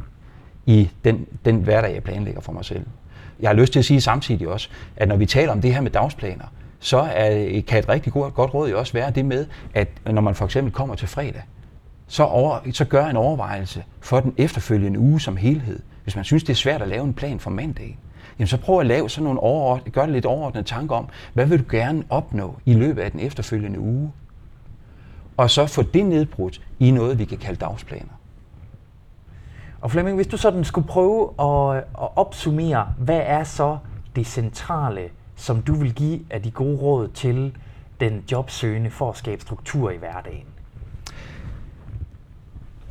i 0.65 0.89
den, 1.03 1.25
den 1.45 1.55
hverdag, 1.55 1.93
jeg 1.93 2.03
planlægger 2.03 2.41
for 2.41 2.51
mig 2.51 2.65
selv. 2.65 2.85
Jeg 3.39 3.49
har 3.49 3.55
lyst 3.55 3.73
til 3.73 3.79
at 3.79 3.85
sige 3.85 4.01
samtidig 4.01 4.47
også, 4.47 4.69
at 4.95 5.07
når 5.07 5.15
vi 5.15 5.25
taler 5.25 5.51
om 5.51 5.61
det 5.61 5.73
her 5.73 5.81
med 5.81 5.91
dagsplaner, 5.91 6.45
så 6.83 6.97
er, 6.97 7.37
øh, 7.37 7.65
kan 7.65 7.79
et 7.79 7.89
rigtig 7.89 8.13
godt, 8.13 8.33
godt 8.33 8.53
råd 8.53 8.69
jo 8.69 8.79
også 8.79 8.93
være 8.93 9.11
det 9.11 9.25
med, 9.25 9.45
at 9.73 9.87
når 10.05 10.21
man 10.21 10.35
for 10.35 10.45
eksempel 10.45 10.73
kommer 10.73 10.95
til 10.95 11.07
fredag, 11.07 11.41
så, 12.07 12.23
over, 12.23 12.59
så 12.71 12.85
gør 12.85 13.05
en 13.05 13.15
overvejelse 13.15 13.83
for 13.99 14.19
den 14.19 14.33
efterfølgende 14.37 14.99
uge 14.99 15.21
som 15.21 15.37
helhed. 15.37 15.79
Hvis 16.03 16.15
man 16.15 16.25
synes, 16.25 16.43
det 16.43 16.53
er 16.53 16.57
svært 16.57 16.81
at 16.81 16.87
lave 16.87 17.03
en 17.03 17.13
plan 17.13 17.39
for 17.39 17.49
mandag, 17.49 17.97
jamen 18.39 18.47
så 18.47 18.57
prøv 18.57 18.79
at 18.79 18.85
lave 18.85 19.09
sådan 19.09 19.23
nogle 19.23 19.39
overordnede, 19.39 19.91
gør 19.91 20.01
det 20.01 20.11
lidt 20.11 20.25
overordnede 20.25 20.67
tanker 20.67 20.95
om, 20.95 21.09
hvad 21.33 21.45
vil 21.45 21.59
du 21.59 21.65
gerne 21.69 22.03
opnå 22.09 22.55
i 22.65 22.73
løbet 22.73 23.01
af 23.01 23.11
den 23.11 23.19
efterfølgende 23.19 23.79
uge? 23.79 24.11
Og 25.37 25.49
så 25.49 25.65
få 25.65 25.81
det 25.81 26.05
nedbrudt 26.05 26.61
i 26.79 26.91
noget, 26.91 27.19
vi 27.19 27.25
kan 27.25 27.37
kalde 27.37 27.59
dagsplaner. 27.59 28.13
Og 29.81 29.91
Flemming, 29.91 30.15
hvis 30.15 30.27
du 30.27 30.37
sådan 30.37 30.63
skulle 30.63 30.87
prøve 30.87 31.29
at, 31.39 31.77
at 31.77 32.09
opsummere, 32.15 32.93
hvad 32.97 33.21
er 33.25 33.43
så 33.43 33.77
det 34.15 34.27
centrale, 34.27 35.09
som 35.35 35.61
du 35.61 35.73
vil 35.73 35.93
give 35.93 36.19
af 36.29 36.41
de 36.41 36.51
gode 36.51 36.77
råd 36.77 37.07
til 37.07 37.55
den 37.99 38.23
jobsøgende 38.31 38.89
for 38.89 39.09
at 39.09 39.17
skabe 39.17 39.41
struktur 39.41 39.91
i 39.91 39.97
hverdagen? 39.97 40.45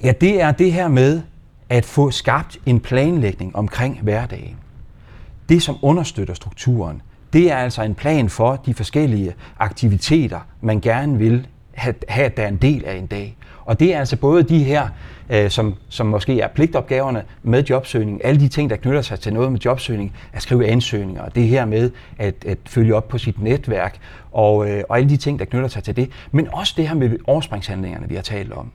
Ja, 0.02 0.12
det 0.20 0.42
er 0.42 0.52
det 0.52 0.72
her 0.72 0.88
med 0.88 1.22
at 1.68 1.84
få 1.84 2.10
skabt 2.10 2.58
en 2.66 2.80
planlægning 2.80 3.56
omkring 3.56 4.00
hverdagen. 4.02 4.56
Det, 5.48 5.62
som 5.62 5.76
understøtter 5.82 6.34
strukturen, 6.34 7.02
det 7.32 7.52
er 7.52 7.56
altså 7.56 7.82
en 7.82 7.94
plan 7.94 8.28
for 8.28 8.56
de 8.56 8.74
forskellige 8.74 9.34
aktiviteter, 9.58 10.40
man 10.60 10.80
gerne 10.80 11.18
vil 11.18 11.46
have, 11.74 11.94
at 12.08 12.36
der 12.36 12.42
er 12.42 12.48
en 12.48 12.56
del 12.56 12.84
af 12.84 12.94
en 12.94 13.06
dag. 13.06 13.36
Og 13.64 13.80
det 13.80 13.94
er 13.94 13.98
altså 13.98 14.16
både 14.16 14.42
de 14.42 14.64
her, 14.64 14.88
øh, 15.30 15.50
som, 15.50 15.74
som 15.88 16.06
måske 16.06 16.40
er 16.40 16.48
pligtopgaverne 16.48 17.22
med 17.42 17.64
jobsøgning, 17.64 18.24
alle 18.24 18.40
de 18.40 18.48
ting, 18.48 18.70
der 18.70 18.76
knytter 18.76 19.02
sig 19.02 19.20
til 19.20 19.32
noget 19.32 19.52
med 19.52 19.60
jobsøgning, 19.60 20.12
at 20.32 20.42
skrive 20.42 20.66
ansøgninger, 20.66 21.28
det 21.28 21.48
her 21.48 21.64
med 21.64 21.90
at, 22.18 22.34
at 22.46 22.58
følge 22.66 22.94
op 22.94 23.08
på 23.08 23.18
sit 23.18 23.42
netværk, 23.42 23.98
og, 24.32 24.70
øh, 24.70 24.84
og 24.88 24.96
alle 24.96 25.08
de 25.08 25.16
ting, 25.16 25.38
der 25.38 25.44
knytter 25.44 25.68
sig 25.68 25.84
til 25.84 25.96
det, 25.96 26.10
men 26.32 26.48
også 26.52 26.74
det 26.76 26.88
her 26.88 26.94
med 26.94 27.18
overspringshandlingerne, 27.26 28.08
vi 28.08 28.14
har 28.14 28.22
talt 28.22 28.52
om. 28.52 28.70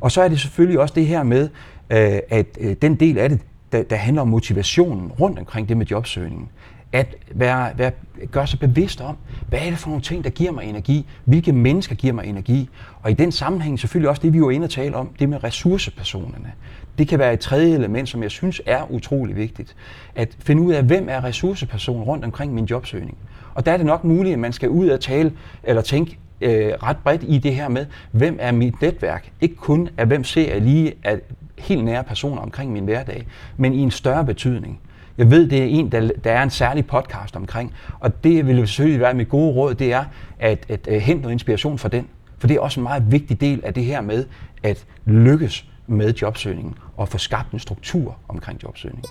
Og 0.00 0.12
så 0.12 0.22
er 0.22 0.28
det 0.28 0.40
selvfølgelig 0.40 0.80
også 0.80 0.94
det 0.94 1.06
her 1.06 1.22
med, 1.22 1.48
øh, 1.90 2.18
at 2.28 2.46
øh, 2.60 2.76
den 2.82 2.94
del 2.94 3.18
af 3.18 3.28
det, 3.28 3.40
der, 3.72 3.82
der 3.82 3.96
handler 3.96 4.22
om 4.22 4.28
motivationen 4.28 5.12
rundt 5.20 5.38
omkring 5.38 5.68
det 5.68 5.76
med 5.76 5.86
jobsøgningen, 5.86 6.48
at 6.92 7.16
være, 7.34 7.70
være, 7.76 7.90
gøre 8.30 8.46
sig 8.46 8.58
bevidst 8.58 9.00
om, 9.00 9.16
hvad 9.48 9.58
er 9.58 9.70
det 9.70 9.78
for 9.78 9.88
nogle 9.88 10.02
ting, 10.02 10.24
der 10.24 10.30
giver 10.30 10.52
mig 10.52 10.64
energi? 10.64 11.06
Hvilke 11.24 11.52
mennesker 11.52 11.94
giver 11.94 12.12
mig 12.12 12.26
energi? 12.26 12.68
Og 13.02 13.10
i 13.10 13.14
den 13.14 13.32
sammenhæng 13.32 13.80
selvfølgelig 13.80 14.10
også 14.10 14.22
det, 14.22 14.32
vi 14.32 14.40
var 14.40 14.50
inde 14.50 14.64
og 14.64 14.70
tale 14.70 14.96
om, 14.96 15.10
det 15.18 15.28
med 15.28 15.44
ressourcepersonerne. 15.44 16.52
Det 16.98 17.08
kan 17.08 17.18
være 17.18 17.32
et 17.32 17.40
tredje 17.40 17.74
element, 17.74 18.08
som 18.08 18.22
jeg 18.22 18.30
synes 18.30 18.62
er 18.66 18.90
utrolig 18.90 19.36
vigtigt. 19.36 19.76
At 20.14 20.36
finde 20.38 20.62
ud 20.62 20.72
af, 20.72 20.82
hvem 20.82 21.08
er 21.08 21.24
ressourcepersonen 21.24 22.02
rundt 22.02 22.24
omkring 22.24 22.54
min 22.54 22.64
jobsøgning. 22.64 23.16
Og 23.54 23.66
der 23.66 23.72
er 23.72 23.76
det 23.76 23.86
nok 23.86 24.04
muligt, 24.04 24.32
at 24.32 24.38
man 24.38 24.52
skal 24.52 24.68
ud 24.68 24.88
og 24.88 25.00
tale 25.00 25.32
eller 25.62 25.82
tænke 25.82 26.18
øh, 26.40 26.72
ret 26.82 26.96
bredt 26.96 27.22
i 27.26 27.38
det 27.38 27.54
her 27.54 27.68
med, 27.68 27.86
hvem 28.12 28.36
er 28.40 28.52
mit 28.52 28.82
netværk? 28.82 29.32
Ikke 29.40 29.54
kun 29.54 29.88
af 29.96 30.06
hvem 30.06 30.24
ser 30.24 30.52
jeg 30.52 30.62
lige 30.62 30.92
af 31.04 31.20
helt 31.58 31.84
nære 31.84 32.04
personer 32.04 32.42
omkring 32.42 32.72
min 32.72 32.84
hverdag, 32.84 33.26
men 33.56 33.72
i 33.72 33.78
en 33.78 33.90
større 33.90 34.24
betydning. 34.24 34.80
Jeg 35.18 35.30
ved, 35.30 35.48
det 35.48 35.58
er 35.58 35.64
en, 35.64 35.92
der, 35.92 36.10
der 36.24 36.32
er 36.32 36.42
en 36.42 36.50
særlig 36.50 36.86
podcast 36.86 37.36
omkring, 37.36 37.74
og 38.00 38.24
det 38.24 38.46
vil 38.46 38.68
selvfølgelig 38.68 39.00
være 39.00 39.14
mit 39.14 39.28
gode 39.28 39.52
råd, 39.52 39.74
det 39.74 39.92
er 39.92 40.04
at, 40.38 40.66
at, 40.68 40.88
øh, 40.88 40.94
at 40.94 41.00
hente 41.00 41.22
noget 41.22 41.32
inspiration 41.32 41.78
fra 41.78 41.88
den. 41.88 42.06
For 42.38 42.46
det 42.46 42.56
er 42.56 42.60
også 42.60 42.80
en 42.80 42.82
meget 42.82 43.12
vigtig 43.12 43.40
del 43.40 43.60
af 43.64 43.74
det 43.74 43.84
her 43.84 44.00
med 44.00 44.24
at 44.62 44.86
lykkes 45.04 45.66
med 45.86 46.14
jobsøgningen 46.14 46.74
og 46.96 47.08
få 47.08 47.18
skabt 47.18 47.52
en 47.52 47.58
struktur 47.58 48.16
omkring 48.28 48.62
jobsøgningen. 48.62 49.10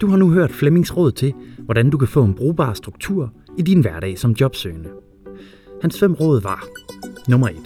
Du 0.00 0.06
har 0.06 0.16
nu 0.16 0.30
hørt 0.30 0.50
Flemmings 0.50 0.96
råd 0.96 1.12
til, 1.12 1.34
hvordan 1.58 1.90
du 1.90 1.98
kan 1.98 2.08
få 2.08 2.24
en 2.24 2.34
brugbar 2.34 2.72
struktur 2.72 3.32
i 3.58 3.62
din 3.62 3.80
hverdag 3.80 4.18
som 4.18 4.30
jobsøgende. 4.30 4.88
Hans 5.82 6.00
fem 6.00 6.14
råd 6.14 6.42
var 6.42 6.64
Nummer 7.28 7.48
1. 7.48 7.56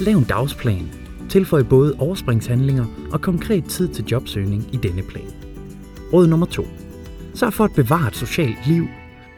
Lav 0.00 0.16
en 0.16 0.24
dagsplan. 0.24 1.01
Tilføj 1.28 1.62
både 1.62 1.94
overspringshandlinger 1.98 2.84
og 3.12 3.20
konkret 3.20 3.64
tid 3.64 3.88
til 3.88 4.04
jobsøgning 4.04 4.74
i 4.74 4.76
denne 4.76 5.02
plan. 5.02 5.30
Råd 6.12 6.26
nummer 6.26 6.46
2. 6.46 6.66
Sørg 7.34 7.52
for 7.52 7.64
at 7.64 7.72
bevare 7.76 8.08
et 8.08 8.16
socialt 8.16 8.66
liv. 8.66 8.86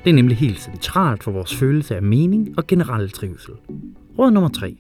Det 0.05 0.11
er 0.11 0.15
nemlig 0.15 0.37
helt 0.37 0.61
centralt 0.61 1.23
for 1.23 1.33
vores 1.33 1.55
følelse 1.55 1.97
af 1.97 2.03
mening 2.03 2.55
og 2.57 2.67
generelle 2.67 3.09
trivsel. 3.09 3.55
Råd 4.19 4.31
nummer 4.31 4.51
3. 4.51 4.77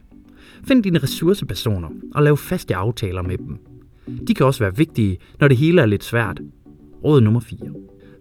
Find 0.64 0.82
dine 0.82 0.98
ressourcepersoner 0.98 1.88
og 2.14 2.22
lav 2.22 2.36
faste 2.36 2.74
aftaler 2.74 3.22
med 3.22 3.38
dem. 3.38 3.58
De 4.26 4.34
kan 4.34 4.46
også 4.46 4.64
være 4.64 4.76
vigtige, 4.76 5.18
når 5.40 5.48
det 5.48 5.56
hele 5.56 5.82
er 5.82 5.86
lidt 5.86 6.04
svært. 6.04 6.40
Råd 7.04 7.20
nummer 7.20 7.40
4. 7.40 7.58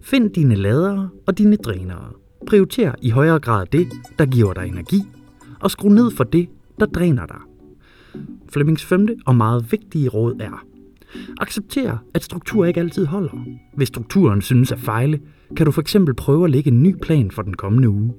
Find 0.02 0.30
dine 0.30 0.54
ladere 0.54 1.08
og 1.26 1.38
dine 1.38 1.56
drænere. 1.56 2.08
Prioriter 2.46 2.92
i 3.02 3.10
højere 3.10 3.40
grad 3.40 3.66
det, 3.72 3.88
der 4.18 4.26
giver 4.26 4.52
dig 4.52 4.66
energi, 4.66 5.02
og 5.60 5.70
skru 5.70 5.88
ned 5.88 6.10
for 6.10 6.24
det, 6.24 6.48
der 6.80 6.86
dræner 6.86 7.26
dig. 7.26 7.53
Flemings 8.48 8.84
femte 8.84 9.16
og 9.26 9.36
meget 9.36 9.72
vigtige 9.72 10.08
råd 10.08 10.36
er, 10.40 10.64
Accepter, 11.40 11.98
at 12.14 12.24
struktur 12.24 12.64
ikke 12.64 12.80
altid 12.80 13.06
holder. 13.06 13.46
Hvis 13.74 13.88
strukturen 13.88 14.42
synes 14.42 14.72
at 14.72 14.78
fejle, 14.78 15.20
kan 15.56 15.66
du 15.66 15.72
for 15.72 15.80
eksempel 15.80 16.14
prøve 16.14 16.44
at 16.44 16.50
lægge 16.50 16.70
en 16.70 16.82
ny 16.82 16.96
plan 17.02 17.30
for 17.30 17.42
den 17.42 17.54
kommende 17.54 17.88
uge. 17.88 18.12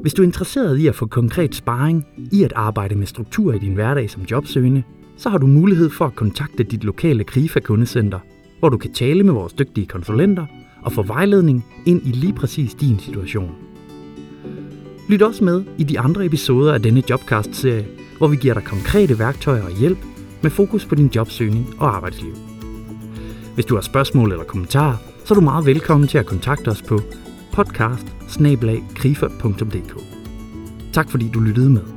Hvis 0.00 0.14
du 0.14 0.22
er 0.22 0.26
interesseret 0.26 0.78
i 0.78 0.86
at 0.86 0.94
få 0.94 1.06
konkret 1.06 1.54
sparring 1.54 2.06
i 2.32 2.42
at 2.42 2.52
arbejde 2.56 2.94
med 2.94 3.06
struktur 3.06 3.52
i 3.52 3.58
din 3.58 3.74
hverdag 3.74 4.10
som 4.10 4.22
jobsøgende, 4.22 4.82
så 5.16 5.28
har 5.28 5.38
du 5.38 5.46
mulighed 5.46 5.90
for 5.90 6.04
at 6.04 6.14
kontakte 6.14 6.62
dit 6.62 6.84
lokale 6.84 7.24
KRIFA-kundecenter, 7.24 8.18
hvor 8.58 8.68
du 8.68 8.76
kan 8.76 8.92
tale 8.92 9.22
med 9.22 9.32
vores 9.32 9.52
dygtige 9.52 9.86
konsulenter 9.86 10.46
og 10.82 10.92
få 10.92 11.02
vejledning 11.02 11.64
ind 11.86 12.06
i 12.06 12.10
lige 12.10 12.32
præcis 12.32 12.74
din 12.74 12.98
situation. 12.98 13.50
Lyt 15.08 15.22
også 15.22 15.44
med 15.44 15.64
i 15.78 15.84
de 15.84 16.00
andre 16.00 16.24
episoder 16.26 16.74
af 16.74 16.82
denne 16.82 17.02
Jobcast-serie, 17.10 17.86
hvor 18.18 18.28
vi 18.28 18.36
giver 18.36 18.54
dig 18.54 18.64
konkrete 18.64 19.18
værktøjer 19.18 19.62
og 19.62 19.70
hjælp 19.70 19.98
med 20.42 20.50
fokus 20.50 20.84
på 20.84 20.94
din 20.94 21.10
jobsøgning 21.14 21.74
og 21.78 21.96
arbejdsliv. 21.96 22.34
Hvis 23.54 23.66
du 23.66 23.74
har 23.74 23.82
spørgsmål 23.82 24.32
eller 24.32 24.44
kommentarer, 24.44 24.96
så 25.24 25.34
er 25.34 25.38
du 25.38 25.44
meget 25.44 25.66
velkommen 25.66 26.08
til 26.08 26.18
at 26.18 26.26
kontakte 26.26 26.68
os 26.68 26.82
på 26.82 27.00
podcast 27.52 28.06
Tak 30.92 31.10
fordi 31.10 31.30
du 31.34 31.40
lyttede 31.40 31.70
med. 31.70 31.95